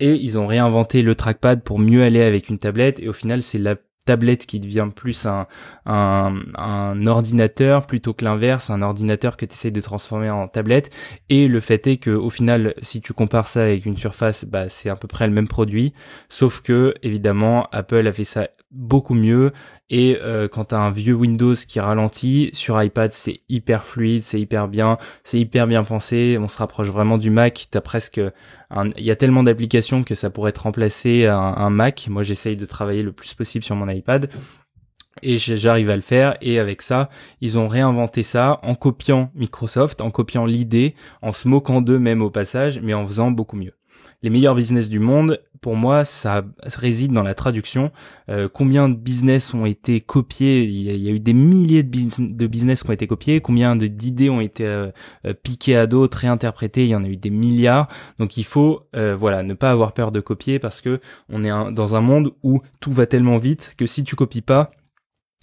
et 0.00 0.14
ils 0.14 0.36
ont 0.38 0.48
réinventé 0.48 1.02
le 1.02 1.14
trackpad 1.14 1.62
pour 1.62 1.78
mieux 1.78 2.02
aller 2.02 2.22
avec 2.22 2.48
une 2.48 2.58
tablette 2.58 2.98
et 2.98 3.08
au 3.08 3.12
final 3.12 3.40
c'est 3.40 3.58
la 3.58 3.76
tablette 4.10 4.44
qui 4.44 4.58
devient 4.58 4.88
plus 4.92 5.24
un, 5.24 5.46
un, 5.86 6.34
un 6.58 7.06
ordinateur 7.06 7.86
plutôt 7.86 8.12
que 8.12 8.24
l'inverse, 8.24 8.68
un 8.68 8.82
ordinateur 8.82 9.36
que 9.36 9.46
tu 9.46 9.52
essaies 9.52 9.70
de 9.70 9.80
transformer 9.80 10.30
en 10.30 10.48
tablette. 10.48 10.90
Et 11.28 11.46
le 11.46 11.60
fait 11.60 11.86
est 11.86 11.98
que 11.98 12.10
au 12.10 12.28
final, 12.28 12.74
si 12.82 13.00
tu 13.00 13.12
compares 13.12 13.46
ça 13.46 13.62
avec 13.62 13.86
une 13.86 13.96
surface, 13.96 14.44
bah, 14.44 14.68
c'est 14.68 14.90
à 14.90 14.96
peu 14.96 15.06
près 15.06 15.28
le 15.28 15.32
même 15.32 15.46
produit. 15.46 15.94
Sauf 16.28 16.60
que, 16.60 16.92
évidemment, 17.04 17.68
Apple 17.70 18.04
a 18.04 18.12
fait 18.12 18.24
ça 18.24 18.48
beaucoup 18.70 19.14
mieux. 19.14 19.52
Et 19.88 20.18
euh, 20.22 20.48
quand 20.48 20.66
t'as 20.66 20.78
un 20.78 20.90
vieux 20.90 21.14
Windows 21.14 21.54
qui 21.54 21.80
ralentit 21.80 22.50
sur 22.52 22.80
iPad 22.80 23.12
c'est 23.12 23.40
hyper 23.48 23.84
fluide 23.84 24.22
c'est 24.22 24.40
hyper 24.40 24.68
bien 24.68 24.98
c'est 25.24 25.38
hyper 25.38 25.66
bien 25.66 25.84
pensé. 25.84 26.38
On 26.40 26.48
se 26.48 26.58
rapproche 26.58 26.88
vraiment 26.88 27.18
du 27.18 27.30
Mac. 27.30 27.66
T'as 27.70 27.80
presque 27.80 28.20
il 28.96 29.04
y 29.04 29.10
a 29.10 29.16
tellement 29.16 29.42
d'applications 29.42 30.04
que 30.04 30.14
ça 30.14 30.30
pourrait 30.30 30.50
être 30.50 30.62
remplacé 30.62 31.26
un, 31.26 31.36
un 31.36 31.70
Mac. 31.70 32.06
Moi 32.08 32.22
j'essaye 32.22 32.56
de 32.56 32.66
travailler 32.66 33.02
le 33.02 33.12
plus 33.12 33.34
possible 33.34 33.64
sur 33.64 33.76
mon 33.76 33.88
iPad. 33.88 34.30
Et 35.22 35.38
j'arrive 35.38 35.90
à 35.90 35.96
le 35.96 36.02
faire. 36.02 36.36
Et 36.40 36.58
avec 36.58 36.82
ça 36.82 37.10
ils 37.40 37.58
ont 37.58 37.66
réinventé 37.66 38.22
ça 38.22 38.60
en 38.62 38.74
copiant 38.74 39.30
Microsoft 39.34 40.00
en 40.00 40.10
copiant 40.10 40.46
l'idée 40.46 40.94
en 41.22 41.32
se 41.32 41.48
moquant 41.48 41.82
d'eux 41.82 41.98
même 41.98 42.22
au 42.22 42.30
passage 42.30 42.80
mais 42.80 42.94
en 42.94 43.06
faisant 43.06 43.30
beaucoup 43.30 43.56
mieux 43.56 43.79
les 44.22 44.30
meilleurs 44.30 44.54
business 44.54 44.88
du 44.88 44.98
monde, 44.98 45.40
pour 45.60 45.76
moi, 45.76 46.04
ça 46.04 46.44
réside 46.62 47.12
dans 47.12 47.22
la 47.22 47.34
traduction. 47.34 47.92
Euh, 48.30 48.48
combien 48.52 48.88
de 48.88 48.94
business 48.94 49.52
ont 49.52 49.66
été 49.66 50.00
copiés? 50.00 50.64
Il 50.64 50.80
y, 50.80 51.08
a, 51.08 51.12
eu 51.12 51.20
des 51.20 51.34
milliers 51.34 51.82
de, 51.82 52.46
business 52.46 52.82
qui 52.82 52.88
ont 52.88 52.94
été 52.94 53.06
copiés. 53.06 53.40
Combien 53.40 53.76
d'idées 53.76 54.30
ont 54.30 54.40
été 54.40 54.64
euh, 54.64 54.90
euh, 55.26 55.34
piquées 55.34 55.76
à 55.76 55.86
d'autres, 55.86 56.18
réinterprétées? 56.18 56.84
Il 56.84 56.90
y 56.90 56.94
en 56.94 57.04
a 57.04 57.08
eu 57.08 57.16
des 57.16 57.30
milliards. 57.30 57.88
Donc 58.18 58.38
il 58.38 58.44
faut, 58.44 58.86
voilà, 58.94 59.42
ne 59.42 59.54
pas 59.54 59.70
avoir 59.70 59.92
peur 59.92 60.12
de 60.12 60.20
copier 60.20 60.58
parce 60.58 60.80
que 60.80 61.00
on 61.28 61.44
est 61.44 61.72
dans 61.72 61.94
un 61.94 62.00
monde 62.00 62.32
où 62.42 62.62
tout 62.80 62.92
va 62.92 63.06
tellement 63.06 63.36
vite 63.36 63.74
que 63.76 63.86
si 63.86 64.04
tu 64.04 64.16
copies 64.16 64.40
pas, 64.40 64.70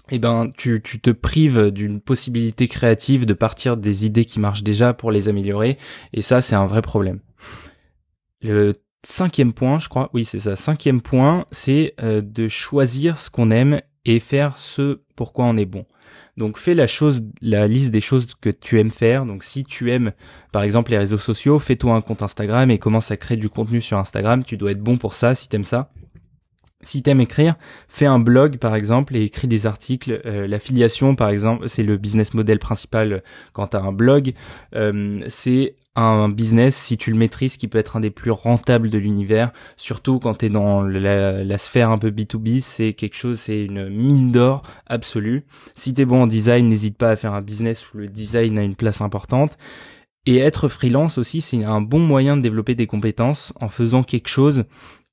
eh 0.10 0.20
ben, 0.20 0.52
tu, 0.58 0.82
tu 0.82 1.00
te 1.00 1.10
prives 1.10 1.70
d'une 1.72 2.00
possibilité 2.00 2.68
créative 2.68 3.26
de 3.26 3.34
partir 3.34 3.78
des 3.78 4.06
idées 4.06 4.26
qui 4.26 4.40
marchent 4.40 4.64
déjà 4.64 4.94
pour 4.94 5.12
les 5.12 5.30
améliorer. 5.30 5.78
Et 6.14 6.22
ça, 6.22 6.42
c'est 6.42 6.56
un 6.56 6.66
vrai 6.66 6.82
problème. 6.82 7.20
Le 8.42 8.74
cinquième 9.04 9.54
point, 9.54 9.80
je 9.80 9.90
crois, 9.90 10.10
oui 10.14 10.26
c'est 10.26 10.40
ça, 10.40 10.56
cinquième 10.56 11.02
point, 11.02 11.46
c'est 11.52 11.94
euh, 12.02 12.22
de 12.22 12.48
choisir 12.48 13.20
ce 13.20 13.30
qu'on 13.30 13.52
aime 13.52 13.82
et 14.06 14.20
faire 14.20 14.58
ce 14.58 15.02
pourquoi 15.16 15.46
on 15.46 15.58
est 15.58 15.66
bon. 15.66 15.86
Donc 16.38 16.60
fais 16.60 16.76
la 16.76 16.86
chose, 16.86 17.24
la 17.42 17.68
liste 17.68 17.92
des 17.92 18.00
choses 18.00 18.36
que 18.36 18.52
tu 18.52 18.80
aimes 18.80 18.92
faire. 18.92 19.26
Donc 19.26 19.44
si 19.44 19.64
tu 19.64 19.92
aimes 19.92 20.14
par 20.52 20.62
exemple 20.62 20.92
les 20.92 20.98
réseaux 21.00 21.18
sociaux, 21.18 21.58
fais-toi 21.58 21.96
un 21.96 22.02
compte 22.02 22.22
Instagram 22.22 22.70
et 22.70 22.78
commence 22.78 23.10
à 23.10 23.18
créer 23.18 23.38
du 23.38 23.50
contenu 23.50 23.82
sur 23.82 23.98
Instagram. 23.98 24.44
Tu 24.44 24.56
dois 24.56 24.72
être 24.72 24.82
bon 24.82 24.98
pour 24.98 25.16
ça 25.16 25.34
si 25.34 25.50
t'aimes 25.50 25.64
ça. 25.64 25.92
Si 26.82 27.02
t'aimes 27.02 27.22
écrire, 27.22 27.56
fais 27.88 28.06
un 28.06 28.20
blog 28.20 28.60
par 28.60 28.76
exemple 28.76 29.16
et 29.16 29.24
écris 29.24 29.48
des 29.48 29.66
articles. 29.66 30.22
Euh, 30.26 30.46
l'affiliation 30.46 31.16
par 31.16 31.30
exemple, 31.30 31.68
c'est 31.68 31.82
le 31.82 31.98
business 31.98 32.36
model 32.36 32.60
principal 32.60 33.24
quand 33.54 33.68
t'as 33.68 33.82
un 33.82 33.92
blog. 33.92 34.34
Euh, 34.76 35.20
c'est 35.28 35.76
un 35.98 36.30
business, 36.30 36.76
si 36.76 36.96
tu 36.96 37.12
le 37.12 37.18
maîtrises, 37.18 37.58
qui 37.58 37.68
peut 37.68 37.80
être 37.80 37.98
un 37.98 38.00
des 38.00 38.12
plus 38.12 38.32
rentables 38.32 38.90
de 38.90 38.98
l'univers, 38.98 39.52
surtout 39.78 40.20
quand 40.20 40.36
tu 40.36 40.46
es 40.46 40.50
dans 40.50 40.84
la, 40.84 41.58
sphère 41.58 41.90
un 41.90 41.98
peu 41.98 42.12
B2B, 42.12 42.62
c'est 42.62 42.94
quelque 42.94 43.16
chose, 43.16 43.40
c'est 43.40 43.66
une 43.66 43.90
mine 43.90 44.32
d'or 44.32 44.62
absolue. 44.86 45.46
Si 45.74 45.94
tu 45.94 46.02
es 46.02 46.06
bon 46.06 46.24
en 46.24 46.28
design, 46.28 46.70
n'hésite 46.70 46.98
pas 46.98 47.10
à 47.10 47.16
faire 47.16 47.34
un 47.34 47.42
business 47.42 47.94
où 47.94 47.98
le 47.98 48.08
design 48.08 48.60
a 48.60 48.64
une 48.64 48.76
place 48.76 49.02
importante. 49.02 49.58
Et 50.28 50.38
être 50.38 50.68
freelance 50.68 51.18
aussi, 51.18 51.42
c'est 51.42 51.64
un 51.64 51.82
bon 51.82 52.00
moyen 52.00 52.38
de 52.38 52.42
développer 52.42 52.76
des 52.76 52.86
compétences 52.86 53.54
en 53.60 53.70
faisant 53.70 54.04
quelque 54.04 54.28
chose 54.28 54.66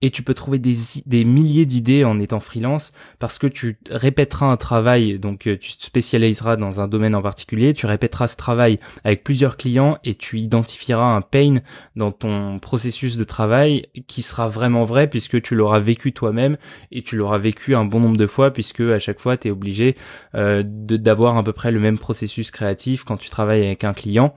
et 0.05 0.11
tu 0.11 0.23
peux 0.23 0.35
trouver 0.35 0.59
des, 0.59 0.77
des 1.07 1.25
milliers 1.25 1.65
d'idées 1.65 2.05
en 2.05 2.21
étant 2.21 2.39
freelance 2.39 2.93
parce 3.19 3.39
que 3.39 3.47
tu 3.47 3.79
répéteras 3.89 4.45
un 4.45 4.59
travail, 4.59 5.19
donc 5.19 5.47
euh, 5.47 5.57
tu 5.57 5.79
te 5.79 5.83
spécialiseras 5.83 6.57
dans 6.57 6.79
un 6.83 6.89
domaine 6.89 7.15
en 7.15 7.23
particulier, 7.23 7.73
tu 7.73 7.87
répéteras 7.87 8.27
ce 8.27 8.37
travail 8.37 8.79
avec 9.03 9.25
plusieurs 9.25 9.57
clients 9.57 9.97
et 10.05 10.15
tu 10.15 10.41
identifieras 10.41 11.17
un 11.17 11.23
pain 11.23 11.55
dans 11.97 12.13
ton 12.13 12.59
processus 12.59 13.17
de 13.17 13.25
travail 13.25 13.87
qui 14.07 14.21
sera 14.21 14.47
vraiment 14.47 14.85
vrai 14.85 15.09
puisque 15.09 15.41
tu 15.41 15.55
l'auras 15.55 15.79
vécu 15.79 16.13
toi-même 16.13 16.59
et 16.93 17.01
tu 17.01 17.17
l'auras 17.17 17.39
vécu 17.39 17.75
un 17.75 17.87
bon 17.87 18.01
nombre 18.01 18.19
de 18.19 18.27
fois 18.27 18.53
puisque 18.53 18.83
à 18.83 18.99
chaque 18.99 19.21
fois 19.21 19.39
tu 19.39 19.49
es 19.49 19.51
obligé 19.51 19.97
euh, 20.35 20.63
d'avoir 20.67 21.39
à 21.39 21.43
peu 21.43 21.55
près 21.55 21.71
le 21.71 21.81
même 21.81 21.99
processus 21.99 22.51
créatif 22.51 23.05
quand 23.05 23.17
tu 23.17 23.31
travailles 23.31 23.65
avec 23.65 23.85
un 23.85 23.95
client. 23.95 24.35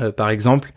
Euh, 0.00 0.12
par 0.12 0.30
exemple, 0.30 0.72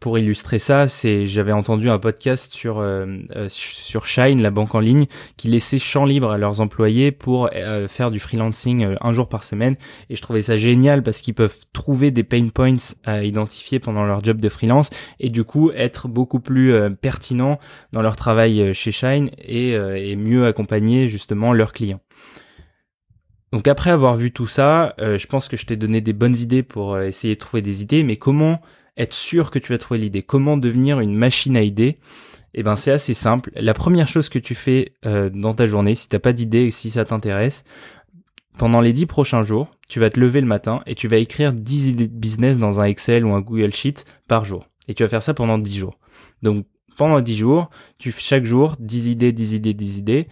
pour 0.00 0.18
illustrer 0.18 0.58
ça, 0.58 0.88
c'est 0.88 1.26
j'avais 1.26 1.52
entendu 1.52 1.90
un 1.90 1.98
podcast 1.98 2.54
sur 2.54 2.78
euh, 2.78 3.18
euh, 3.36 3.48
sur 3.50 4.06
Shine, 4.06 4.40
la 4.40 4.50
banque 4.50 4.74
en 4.74 4.80
ligne, 4.80 5.06
qui 5.36 5.48
laissait 5.48 5.78
champ 5.78 6.06
libre 6.06 6.30
à 6.30 6.38
leurs 6.38 6.62
employés 6.62 7.12
pour 7.12 7.50
euh, 7.54 7.86
faire 7.86 8.10
du 8.10 8.18
freelancing 8.18 8.96
un 8.98 9.12
jour 9.12 9.28
par 9.28 9.44
semaine. 9.44 9.76
Et 10.08 10.16
je 10.16 10.22
trouvais 10.22 10.40
ça 10.40 10.56
génial 10.56 11.02
parce 11.02 11.20
qu'ils 11.20 11.34
peuvent 11.34 11.58
trouver 11.74 12.10
des 12.10 12.24
pain 12.24 12.48
points 12.48 12.76
à 13.04 13.22
identifier 13.24 13.78
pendant 13.78 14.04
leur 14.04 14.24
job 14.24 14.40
de 14.40 14.48
freelance 14.48 14.88
et 15.20 15.28
du 15.28 15.44
coup 15.44 15.70
être 15.72 16.08
beaucoup 16.08 16.40
plus 16.40 16.74
pertinents 17.02 17.58
dans 17.92 18.00
leur 18.00 18.16
travail 18.16 18.72
chez 18.72 18.92
Shine 18.92 19.30
et 19.38 19.76
mieux 20.16 20.46
accompagner 20.46 21.08
justement 21.08 21.52
leurs 21.52 21.72
clients. 21.72 22.00
Donc 23.52 23.68
après 23.68 23.90
avoir 23.90 24.16
vu 24.16 24.32
tout 24.32 24.46
ça, 24.46 24.94
je 24.98 25.26
pense 25.26 25.48
que 25.48 25.56
je 25.56 25.66
t'ai 25.66 25.76
donné 25.76 26.00
des 26.00 26.12
bonnes 26.12 26.36
idées 26.36 26.62
pour 26.62 26.98
essayer 26.98 27.34
de 27.34 27.40
trouver 27.40 27.62
des 27.62 27.82
idées, 27.82 28.02
mais 28.02 28.16
comment 28.16 28.60
être 29.00 29.14
sûr 29.14 29.50
que 29.50 29.58
tu 29.58 29.72
vas 29.72 29.78
trouver 29.78 30.00
l'idée. 30.00 30.22
Comment 30.22 30.56
devenir 30.56 31.00
une 31.00 31.14
machine 31.14 31.56
à 31.56 31.62
idées 31.62 31.98
Eh 32.54 32.62
ben 32.62 32.76
c'est 32.76 32.90
assez 32.90 33.14
simple. 33.14 33.50
La 33.54 33.74
première 33.74 34.08
chose 34.08 34.28
que 34.28 34.38
tu 34.38 34.54
fais 34.54 34.94
euh, 35.06 35.30
dans 35.30 35.54
ta 35.54 35.66
journée, 35.66 35.94
si 35.94 36.08
t'as 36.08 36.18
pas 36.18 36.32
d'idée 36.32 36.64
et 36.64 36.70
si 36.70 36.90
ça 36.90 37.04
t'intéresse, 37.04 37.64
pendant 38.58 38.80
les 38.80 38.92
dix 38.92 39.06
prochains 39.06 39.42
jours, 39.42 39.74
tu 39.88 40.00
vas 40.00 40.10
te 40.10 40.20
lever 40.20 40.40
le 40.40 40.46
matin 40.46 40.82
et 40.86 40.94
tu 40.94 41.08
vas 41.08 41.16
écrire 41.16 41.52
10 41.52 41.88
idées 41.88 42.08
business 42.08 42.58
dans 42.58 42.80
un 42.80 42.84
Excel 42.84 43.24
ou 43.24 43.32
un 43.32 43.40
Google 43.40 43.72
Sheet 43.72 44.04
par 44.28 44.44
jour. 44.44 44.68
Et 44.86 44.94
tu 44.94 45.02
vas 45.02 45.08
faire 45.08 45.22
ça 45.22 45.34
pendant 45.34 45.56
10 45.56 45.76
jours. 45.76 45.98
Donc 46.42 46.66
pendant 46.98 47.20
10 47.20 47.38
jours, 47.38 47.70
tu 47.98 48.12
fais 48.12 48.20
chaque 48.20 48.44
jour 48.44 48.76
10 48.78 49.08
idées, 49.08 49.32
10 49.32 49.54
idées, 49.54 49.74
10 49.74 49.98
idées. 49.98 50.28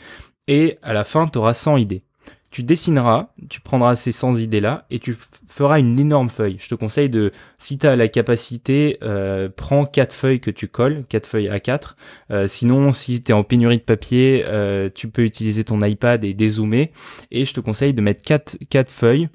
Et 0.46 0.78
à 0.82 0.92
la 0.92 1.04
fin, 1.04 1.26
tu 1.26 1.38
auras 1.38 1.54
100 1.54 1.78
idées 1.78 2.04
tu 2.50 2.62
dessineras, 2.62 3.28
tu 3.50 3.60
prendras 3.60 3.94
ces 3.96 4.12
100 4.12 4.36
idées-là 4.36 4.86
et 4.90 4.98
tu 5.00 5.16
feras 5.48 5.78
une 5.78 5.98
énorme 5.98 6.30
feuille. 6.30 6.56
Je 6.58 6.68
te 6.68 6.74
conseille 6.74 7.10
de, 7.10 7.32
si 7.58 7.76
tu 7.76 7.86
as 7.86 7.94
la 7.94 8.08
capacité, 8.08 8.98
euh, 9.02 9.50
prends 9.54 9.84
quatre 9.84 10.14
feuilles 10.14 10.40
que 10.40 10.50
tu 10.50 10.66
colles, 10.66 11.04
quatre 11.08 11.26
feuilles 11.26 11.48
A4. 11.48 11.94
Euh, 12.30 12.46
sinon, 12.46 12.92
si 12.92 13.22
tu 13.22 13.32
es 13.32 13.34
en 13.34 13.42
pénurie 13.42 13.78
de 13.78 13.82
papier, 13.82 14.44
euh, 14.46 14.88
tu 14.94 15.08
peux 15.08 15.24
utiliser 15.24 15.64
ton 15.64 15.82
iPad 15.82 16.24
et 16.24 16.32
dézoomer. 16.32 16.90
Et 17.30 17.44
je 17.44 17.52
te 17.52 17.60
conseille 17.60 17.92
de 17.92 18.00
mettre 18.00 18.22
quatre, 18.22 18.56
quatre 18.70 18.90
feuilles 18.90 19.28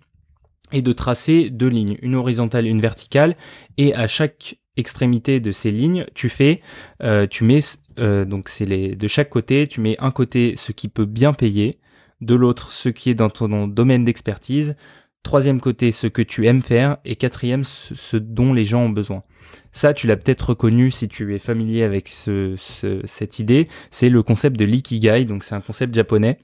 et 0.71 0.81
de 0.81 0.93
tracer 0.93 1.51
deux 1.51 1.67
lignes, 1.67 1.97
une 2.01 2.15
horizontale, 2.15 2.65
une 2.65 2.81
verticale. 2.81 3.35
Et 3.77 3.93
à 3.93 4.07
chaque 4.07 4.57
extrémité 4.75 5.39
de 5.39 5.51
ces 5.51 5.69
lignes, 5.69 6.07
tu 6.15 6.29
fais, 6.29 6.61
tu 7.29 7.43
mets, 7.43 7.59
donc 8.25 8.49
c'est 8.49 8.65
les, 8.65 8.95
de 8.95 9.07
chaque 9.07 9.29
côté, 9.29 9.67
tu 9.67 9.81
mets 9.81 9.95
un 9.99 10.09
côté 10.09 10.55
ce 10.57 10.71
qui 10.71 10.87
peut 10.87 11.05
bien 11.05 11.31
payer, 11.31 11.77
de 12.25 12.35
l'autre 12.35 12.71
ce 12.71 12.89
qui 12.89 13.09
est 13.09 13.15
dans 13.15 13.29
ton 13.29 13.67
domaine 13.67 14.03
d'expertise, 14.03 14.75
troisième 15.23 15.61
côté 15.61 15.91
ce 15.91 16.07
que 16.07 16.21
tu 16.21 16.47
aimes 16.47 16.61
faire 16.61 16.97
et 17.05 17.15
quatrième 17.15 17.63
ce, 17.63 18.17
dont 18.17 18.53
les 18.53 18.65
gens 18.65 18.83
ont 18.83 18.89
besoin. 18.89 19.23
Ça, 19.71 19.93
tu 19.93 20.05
l'as 20.05 20.17
peut-être 20.17 20.49
reconnu 20.49 20.91
si 20.91 21.07
tu 21.07 21.33
es 21.33 21.39
familier 21.39 21.83
avec 21.83 22.09
ce, 22.09 22.55
cette 23.05 23.39
idée, 23.39 23.67
c'est 23.89 24.09
le 24.09 24.21
concept 24.21 24.57
de 24.57 24.65
l'ikigai, 24.65 25.25
donc 25.25 25.43
c'est 25.43 25.55
un 25.55 25.61
concept 25.61 25.95
japonais. 25.95 26.39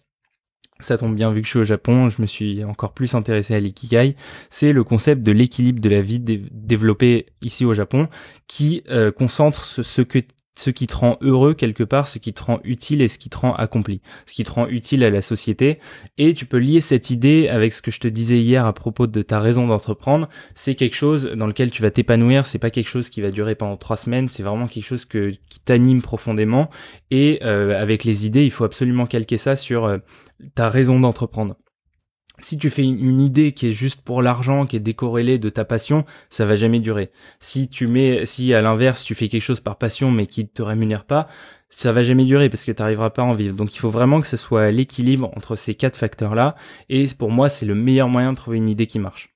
Ça 0.81 0.97
tombe 0.97 1.13
bien 1.13 1.29
vu 1.33 1.41
que 1.41 1.45
je 1.45 1.51
suis 1.51 1.59
au 1.59 1.65
Japon, 1.65 2.09
je 2.09 2.21
me 2.21 2.27
suis 2.27 2.63
encore 2.63 2.93
plus 2.93 3.13
intéressé 3.13 3.53
à 3.53 3.59
l'ikigai. 3.59 4.15
C'est 4.49 4.71
le 4.71 4.85
concept 4.85 5.23
de 5.23 5.33
l'équilibre 5.33 5.81
de 5.81 5.89
la 5.89 6.01
vie 6.01 6.21
développé 6.21 7.25
ici 7.41 7.65
au 7.65 7.73
Japon, 7.73 8.07
qui 8.47 8.83
euh, 8.89 9.11
concentre 9.11 9.65
ce, 9.65 9.83
ce 9.83 10.01
que 10.01 10.19
ce 10.59 10.69
qui 10.71 10.87
te 10.87 10.95
rend 10.95 11.17
heureux 11.21 11.53
quelque 11.53 11.83
part, 11.83 12.09
ce 12.09 12.19
qui 12.19 12.33
te 12.33 12.43
rend 12.43 12.59
utile 12.65 13.01
et 13.01 13.07
ce 13.07 13.17
qui 13.17 13.29
te 13.29 13.37
rend 13.37 13.53
accompli, 13.53 14.01
ce 14.25 14.33
qui 14.33 14.43
te 14.43 14.51
rend 14.51 14.67
utile 14.67 15.05
à 15.05 15.09
la 15.09 15.21
société. 15.21 15.79
Et 16.17 16.33
tu 16.33 16.45
peux 16.45 16.57
lier 16.57 16.81
cette 16.81 17.09
idée 17.09 17.47
avec 17.47 17.71
ce 17.71 17.81
que 17.81 17.91
je 17.91 17.99
te 18.01 18.09
disais 18.09 18.39
hier 18.39 18.65
à 18.65 18.73
propos 18.73 19.07
de 19.07 19.21
ta 19.21 19.39
raison 19.39 19.67
d'entreprendre. 19.67 20.27
C'est 20.55 20.75
quelque 20.75 20.97
chose 20.97 21.31
dans 21.37 21.47
lequel 21.47 21.71
tu 21.71 21.81
vas 21.81 21.91
t'épanouir. 21.91 22.45
C'est 22.45 22.59
pas 22.59 22.71
quelque 22.71 22.89
chose 22.89 23.09
qui 23.09 23.21
va 23.21 23.31
durer 23.31 23.55
pendant 23.55 23.77
trois 23.77 23.95
semaines. 23.95 24.27
C'est 24.27 24.43
vraiment 24.43 24.67
quelque 24.67 24.85
chose 24.85 25.05
qui 25.05 25.39
t'anime 25.63 26.01
profondément. 26.01 26.69
Et 27.09 27.39
euh, 27.43 27.81
avec 27.81 28.03
les 28.03 28.25
idées, 28.25 28.43
il 28.43 28.51
faut 28.51 28.65
absolument 28.65 29.05
calquer 29.05 29.37
ça 29.37 29.55
sur 29.55 29.85
euh, 29.85 29.99
ta 30.55 30.69
raison 30.69 30.99
d'entreprendre 30.99 31.55
si 32.41 32.57
tu 32.57 32.69
fais 32.69 32.83
une 32.83 33.21
idée 33.21 33.51
qui 33.51 33.67
est 33.67 33.73
juste 33.73 34.01
pour 34.01 34.21
l'argent, 34.21 34.65
qui 34.65 34.75
est 34.75 34.81
décorrélée 34.81 35.37
de 35.37 35.49
ta 35.49 35.65
passion, 35.65 36.05
ça 36.29 36.45
va 36.45 36.55
jamais 36.55 36.79
durer. 36.79 37.11
Si 37.39 37.69
tu 37.69 37.87
mets, 37.87 38.25
si 38.25 38.53
à 38.53 38.61
l'inverse 38.61 39.03
tu 39.03 39.15
fais 39.15 39.27
quelque 39.27 39.41
chose 39.41 39.59
par 39.59 39.77
passion 39.77 40.11
mais 40.11 40.27
qui 40.27 40.47
te 40.47 40.61
rémunère 40.61 41.05
pas, 41.05 41.27
ça 41.69 41.91
va 41.91 42.03
jamais 42.03 42.25
durer 42.25 42.49
parce 42.49 42.65
que 42.65 42.71
tu 42.71 42.81
n'arriveras 42.81 43.11
pas 43.11 43.21
à 43.21 43.25
en 43.25 43.33
vivre. 43.33 43.55
Donc 43.55 43.73
il 43.75 43.79
faut 43.79 43.89
vraiment 43.89 44.21
que 44.21 44.27
ce 44.27 44.37
soit 44.37 44.71
l'équilibre 44.71 45.31
entre 45.35 45.55
ces 45.55 45.75
quatre 45.75 45.97
facteurs-là. 45.97 46.55
Et 46.89 47.05
pour 47.17 47.31
moi, 47.31 47.49
c'est 47.49 47.65
le 47.65 47.75
meilleur 47.75 48.09
moyen 48.09 48.31
de 48.31 48.37
trouver 48.37 48.57
une 48.57 48.69
idée 48.69 48.87
qui 48.87 48.99
marche. 48.99 49.35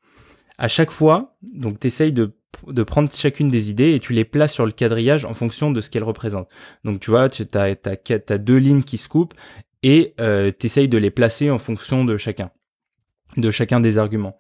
À 0.57 0.67
chaque 0.67 0.91
fois, 0.91 1.35
donc 1.41 1.79
t'essayes 1.79 2.13
de 2.13 2.35
de 2.67 2.83
prendre 2.83 3.11
chacune 3.11 3.49
des 3.49 3.71
idées 3.71 3.93
et 3.95 3.99
tu 3.99 4.13
les 4.13 4.25
places 4.25 4.53
sur 4.53 4.65
le 4.65 4.71
quadrillage 4.71 5.25
en 5.25 5.33
fonction 5.33 5.71
de 5.71 5.81
ce 5.81 5.89
qu'elles 5.89 6.03
représentent. 6.03 6.47
Donc 6.83 6.99
tu 6.99 7.09
vois, 7.09 7.27
tu 7.27 7.43
as, 7.55 7.75
as, 7.83 8.37
deux 8.37 8.57
lignes 8.57 8.83
qui 8.83 8.99
se 8.99 9.09
coupent 9.09 9.33
et 9.81 10.13
euh, 10.19 10.51
tu 10.57 10.87
de 10.87 10.97
les 10.97 11.11
placer 11.11 11.49
en 11.49 11.57
fonction 11.57 12.05
de 12.05 12.15
chacun 12.15 12.51
de 13.37 13.51
chacun 13.51 13.79
des 13.79 13.97
arguments. 13.97 14.37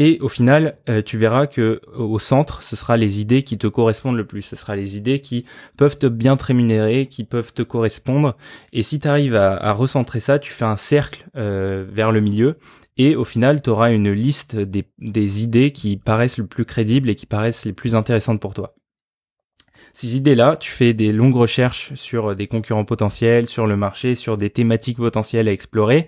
Et 0.00 0.20
au 0.20 0.28
final, 0.28 0.78
euh, 0.88 1.02
tu 1.02 1.18
verras 1.18 1.48
que 1.48 1.80
au 1.92 2.20
centre, 2.20 2.62
ce 2.62 2.76
sera 2.76 2.96
les 2.96 3.20
idées 3.20 3.42
qui 3.42 3.58
te 3.58 3.66
correspondent 3.66 4.16
le 4.16 4.26
plus. 4.26 4.42
Ce 4.42 4.54
sera 4.54 4.76
les 4.76 4.96
idées 4.96 5.18
qui 5.20 5.44
peuvent 5.76 5.98
te 5.98 6.06
bien 6.06 6.36
te 6.36 6.44
rémunérer, 6.44 7.06
qui 7.06 7.24
peuvent 7.24 7.52
te 7.52 7.62
correspondre. 7.62 8.36
Et 8.72 8.84
si 8.84 9.00
tu 9.00 9.08
arrives 9.08 9.34
à, 9.34 9.72
recentrer 9.72 10.20
ça, 10.20 10.38
tu 10.38 10.52
fais 10.52 10.64
un 10.64 10.76
cercle 10.76 11.26
euh, 11.36 11.84
vers 11.90 12.12
le 12.12 12.20
milieu. 12.20 12.58
Et 12.96 13.16
au 13.16 13.24
final, 13.24 13.60
tu 13.60 13.70
auras 13.70 13.92
une 13.92 14.12
liste 14.12 14.56
des 14.56 15.42
idées 15.42 15.72
qui 15.72 15.96
paraissent 15.96 16.38
le 16.38 16.46
plus 16.46 16.64
crédibles 16.64 17.10
et 17.10 17.16
qui 17.16 17.26
paraissent 17.26 17.64
les 17.64 17.72
plus 17.72 17.96
intéressantes 17.96 18.40
pour 18.40 18.54
toi. 18.54 18.77
Ces 20.00 20.16
idées-là, 20.16 20.56
tu 20.56 20.70
fais 20.70 20.92
des 20.92 21.10
longues 21.10 21.34
recherches 21.34 21.92
sur 21.96 22.36
des 22.36 22.46
concurrents 22.46 22.84
potentiels, 22.84 23.48
sur 23.48 23.66
le 23.66 23.76
marché, 23.76 24.14
sur 24.14 24.36
des 24.36 24.48
thématiques 24.48 24.98
potentielles 24.98 25.48
à 25.48 25.50
explorer, 25.50 26.06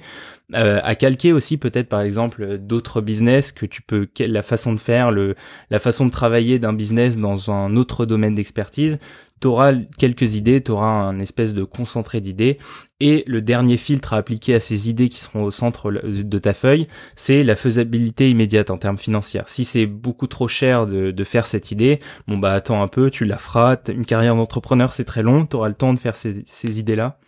euh, 0.55 0.79
à 0.85 0.95
calquer 0.95 1.33
aussi 1.33 1.57
peut-être 1.57 1.89
par 1.89 2.01
exemple 2.01 2.59
d'autres 2.59 3.01
business 3.01 3.51
que 3.51 3.67
tu 3.67 3.83
peux 3.83 4.07
la 4.21 4.43
façon 4.43 4.75
de 4.75 4.79
faire, 4.79 5.11
la 5.11 5.79
façon 5.81 6.07
de 6.07 6.13
travailler 6.13 6.61
d'un 6.61 6.73
business 6.73 7.19
dans 7.19 7.51
un 7.51 7.75
autre 7.75 8.07
domaine 8.07 8.37
d'expertise 8.37 9.01
tu 9.41 9.47
auras 9.47 9.73
quelques 9.99 10.35
idées, 10.37 10.63
tu 10.63 10.71
auras 10.71 10.87
un 10.87 11.19
espèce 11.19 11.55
de 11.55 11.65
concentré 11.65 12.21
d'idées, 12.21 12.59
et 13.01 13.25
le 13.27 13.41
dernier 13.41 13.79
filtre 13.79 14.13
à 14.13 14.19
appliquer 14.19 14.55
à 14.55 14.61
ces 14.61 14.91
idées 14.91 15.09
qui 15.09 15.19
seront 15.19 15.45
au 15.45 15.51
centre 15.51 15.91
de 15.91 16.39
ta 16.39 16.53
feuille, 16.53 16.87
c'est 17.17 17.43
la 17.43 17.57
faisabilité 17.57 18.31
immédiate 18.31 18.71
en 18.71 18.77
termes 18.77 18.99
financiers. 18.99 19.41
Si 19.47 19.65
c'est 19.65 19.87
beaucoup 19.87 20.27
trop 20.27 20.49
cher 20.49 20.87
de, 20.87 21.25
faire 21.25 21.47
cette 21.47 21.71
idée, 21.71 22.01
bon 22.29 22.39
bah 22.39 22.53
attends 22.53 22.83
un 22.83 22.89
peu, 22.89 23.11
tu 23.11 23.25
la 23.25 23.39
feras, 23.39 23.77
une 23.89 24.07
carrière 24.07 24.35
d'entrepreneur 24.35 24.95
c'est 24.95 25.05
très 25.05 25.23
long, 25.23 25.47
tu 25.47 25.57
auras 25.57 25.69
le 25.69 25.75
temps 25.75 25.95
de 25.95 25.99
faire 25.99 26.17
ces, 26.17 26.43
ces 26.47 26.81
idées-là, 26.81 27.19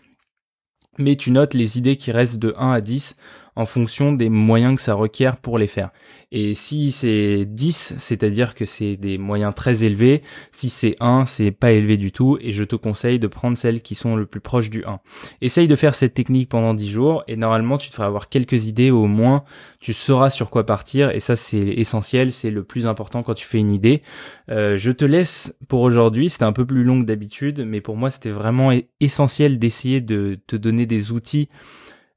mais 0.98 1.16
tu 1.16 1.30
notes 1.30 1.54
les 1.54 1.78
idées 1.78 1.96
qui 1.96 2.12
restent 2.12 2.38
de 2.38 2.54
1 2.58 2.72
à 2.72 2.80
10 2.80 3.16
en 3.54 3.66
fonction 3.66 4.12
des 4.12 4.28
moyens 4.28 4.76
que 4.76 4.80
ça 4.80 4.94
requiert 4.94 5.36
pour 5.36 5.58
les 5.58 5.66
faire. 5.66 5.90
Et 6.30 6.54
si 6.54 6.92
c'est 6.92 7.44
10, 7.44 7.94
c'est-à-dire 7.98 8.54
que 8.54 8.64
c'est 8.64 8.96
des 8.96 9.18
moyens 9.18 9.54
très 9.54 9.84
élevés, 9.84 10.22
si 10.50 10.70
c'est 10.70 10.96
1, 11.00 11.26
c'est 11.26 11.50
pas 11.50 11.72
élevé 11.72 11.98
du 11.98 12.12
tout, 12.12 12.38
et 12.40 12.52
je 12.52 12.64
te 12.64 12.76
conseille 12.76 13.18
de 13.18 13.26
prendre 13.26 13.58
celles 13.58 13.82
qui 13.82 13.94
sont 13.94 14.16
le 14.16 14.24
plus 14.24 14.40
proches 14.40 14.70
du 14.70 14.82
1. 14.84 15.00
Essaye 15.42 15.68
de 15.68 15.76
faire 15.76 15.94
cette 15.94 16.14
technique 16.14 16.48
pendant 16.48 16.72
10 16.72 16.90
jours, 16.90 17.24
et 17.28 17.36
normalement 17.36 17.76
tu 17.76 17.90
devrais 17.90 18.06
avoir 18.06 18.30
quelques 18.30 18.66
idées, 18.66 18.90
au 18.90 19.06
moins 19.06 19.44
tu 19.80 19.92
sauras 19.92 20.30
sur 20.30 20.48
quoi 20.48 20.64
partir, 20.64 21.10
et 21.10 21.20
ça 21.20 21.36
c'est 21.36 21.58
essentiel, 21.58 22.32
c'est 22.32 22.50
le 22.50 22.64
plus 22.64 22.86
important 22.86 23.22
quand 23.22 23.34
tu 23.34 23.46
fais 23.46 23.58
une 23.58 23.72
idée. 23.72 24.00
Euh, 24.48 24.78
je 24.78 24.92
te 24.92 25.04
laisse 25.04 25.54
pour 25.68 25.82
aujourd'hui, 25.82 26.30
c'était 26.30 26.44
un 26.44 26.52
peu 26.52 26.64
plus 26.64 26.84
long 26.84 27.00
que 27.00 27.06
d'habitude, 27.06 27.64
mais 27.66 27.82
pour 27.82 27.96
moi 27.96 28.10
c'était 28.10 28.30
vraiment 28.30 28.72
essentiel 29.00 29.58
d'essayer 29.58 30.00
de 30.00 30.40
te 30.46 30.56
donner 30.56 30.86
des 30.86 31.12
outils 31.12 31.50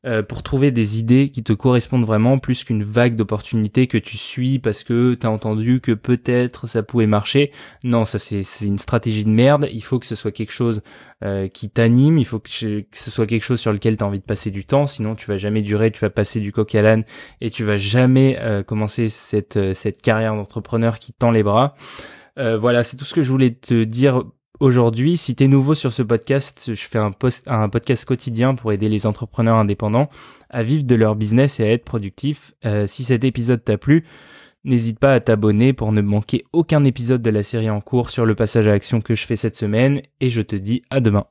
euh, 0.05 0.21
pour 0.21 0.43
trouver 0.43 0.71
des 0.71 0.99
idées 0.99 1.29
qui 1.29 1.43
te 1.43 1.51
correspondent 1.51 2.05
vraiment 2.05 2.37
plus 2.37 2.63
qu'une 2.63 2.83
vague 2.83 3.15
d'opportunités 3.15 3.87
que 3.87 3.97
tu 3.97 4.17
suis 4.17 4.59
parce 4.59 4.83
que 4.83 5.15
t'as 5.15 5.29
entendu 5.29 5.81
que 5.81 5.93
peut-être 5.93 6.67
ça 6.67 6.83
pouvait 6.83 7.07
marcher. 7.07 7.51
Non, 7.83 8.05
ça 8.05 8.19
c'est 8.19 8.43
une 8.61 8.77
stratégie 8.77 9.25
de 9.25 9.31
merde. 9.31 9.67
Il 9.71 9.83
faut 9.83 9.97
que 9.97 10.05
ce 10.05 10.13
soit 10.13 10.31
quelque 10.31 10.51
chose 10.51 10.83
euh, 11.23 11.47
qui 11.47 11.69
t'anime. 11.69 12.19
Il 12.19 12.25
faut 12.25 12.39
que, 12.39 12.49
ce 12.49 12.83
soit 12.93 13.25
quelque 13.25 13.43
chose 13.43 13.59
sur 13.59 13.73
lequel 13.73 13.97
t'as 13.97 14.05
envie 14.05 14.19
de 14.19 14.25
passer 14.25 14.51
du 14.51 14.63
temps. 14.65 14.85
Sinon, 14.85 15.15
tu 15.15 15.25
vas 15.27 15.37
jamais 15.37 15.63
durer. 15.63 15.89
Tu 15.89 16.01
vas 16.01 16.11
passer 16.11 16.39
du 16.39 16.51
coq 16.51 16.75
à 16.75 16.83
l'âne 16.83 17.03
et 17.41 17.49
tu 17.49 17.63
vas 17.63 17.77
jamais 17.77 18.37
euh, 18.39 18.61
commencer 18.61 19.09
cette 19.09 19.73
cette 19.73 20.03
carrière 20.03 20.35
d'entrepreneur 20.35 20.99
qui 20.99 21.13
tend 21.13 21.31
les 21.31 21.43
bras. 21.43 21.73
voilà, 22.37 22.83
c'est 22.83 22.97
tout 22.97 23.05
ce 23.05 23.15
que 23.15 23.23
je 23.23 23.31
voulais 23.31 23.55
te 23.55 23.83
dire 23.85 24.23
aujourd'hui. 24.59 25.17
Si 25.17 25.35
t'es 25.35 25.47
nouveau 25.47 25.75
sur 25.75 25.93
ce 25.93 26.03
podcast, 26.03 26.73
je 26.73 26.87
fais 26.87 26.99
un, 26.99 27.11
post, 27.11 27.47
un 27.47 27.69
podcast 27.69 28.05
quotidien 28.05 28.55
pour 28.55 28.71
aider 28.71 28.89
les 28.89 29.05
entrepreneurs 29.05 29.57
indépendants 29.57 30.09
à 30.49 30.63
vivre 30.63 30.83
de 30.83 30.95
leur 30.95 31.15
business 31.15 31.59
et 31.59 31.63
à 31.63 31.71
être 31.71 31.85
productifs. 31.85 32.53
si 32.87 33.03
cet 33.03 33.23
épisode 33.23 33.63
t'a 33.63 33.77
plu, 33.77 34.05
N'hésite 34.65 34.97
pas 34.97 35.13
à 35.13 35.19
t'abonner 35.19 35.73
pour 35.73 35.91
ne 35.91 36.01
manquer 36.01 36.43
aucun 36.51 36.83
épisode 36.85 37.21
de 37.21 37.29
la 37.29 37.43
série 37.43 37.69
en 37.69 37.81
cours 37.81 38.09
sur 38.09 38.25
le 38.25 38.33
passage 38.33 38.67
à 38.67 38.71
action 38.71 38.99
que 38.99 39.13
je 39.13 39.23
fais 39.23 39.35
cette 39.35 39.55
semaine 39.55 40.01
et 40.21 40.31
je 40.31 40.41
te 40.41 40.55
dis 40.55 40.81
à 40.89 41.01
demain. 41.01 41.27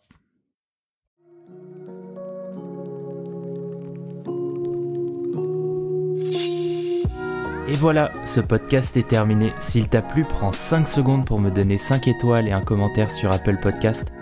Et 7.66 7.77
voilà, 7.77 8.11
ce 8.27 8.40
podcast 8.40 8.94
est 8.98 9.09
terminé. 9.09 9.50
S'il 9.61 9.88
t'a 9.88 10.03
plu, 10.03 10.22
prends 10.22 10.53
5 10.53 10.87
secondes 10.87 11.24
pour 11.24 11.40
me 11.40 11.50
donner 11.50 11.79
5 11.79 12.09
étoiles 12.09 12.46
et 12.46 12.53
un 12.53 12.61
commentaire 12.61 13.11
sur 13.11 13.33
Apple 13.33 13.57
Podcast. 13.57 14.12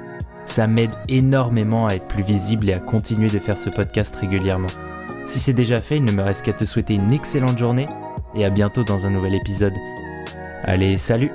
Ça 0.47 0.69
m'aide 0.69 0.93
énormément 1.09 1.89
à 1.89 1.95
être 1.95 2.07
plus 2.07 2.23
visible 2.23 2.71
et 2.71 2.73
à 2.73 2.79
continuer 2.79 3.29
de 3.29 3.41
faire 3.41 3.59
ce 3.59 3.69
podcast 3.69 4.15
régulièrement. 4.15 4.69
Si 5.27 5.41
c'est 5.41 5.53
déjà 5.53 5.81
fait, 5.81 5.97
il 5.97 6.05
ne 6.05 6.13
me 6.13 6.23
reste 6.23 6.45
qu'à 6.45 6.53
te 6.53 6.65
souhaiter 6.65 6.95
une 6.95 7.13
excellente 7.13 7.59
journée 7.59 7.89
et 8.37 8.45
à 8.45 8.51
bientôt 8.51 8.85
dans 8.85 9.07
un 9.07 9.11
nouvel 9.11 9.35
épisode. 9.35 9.75
Allez, 10.65 10.97
salut 10.97 11.33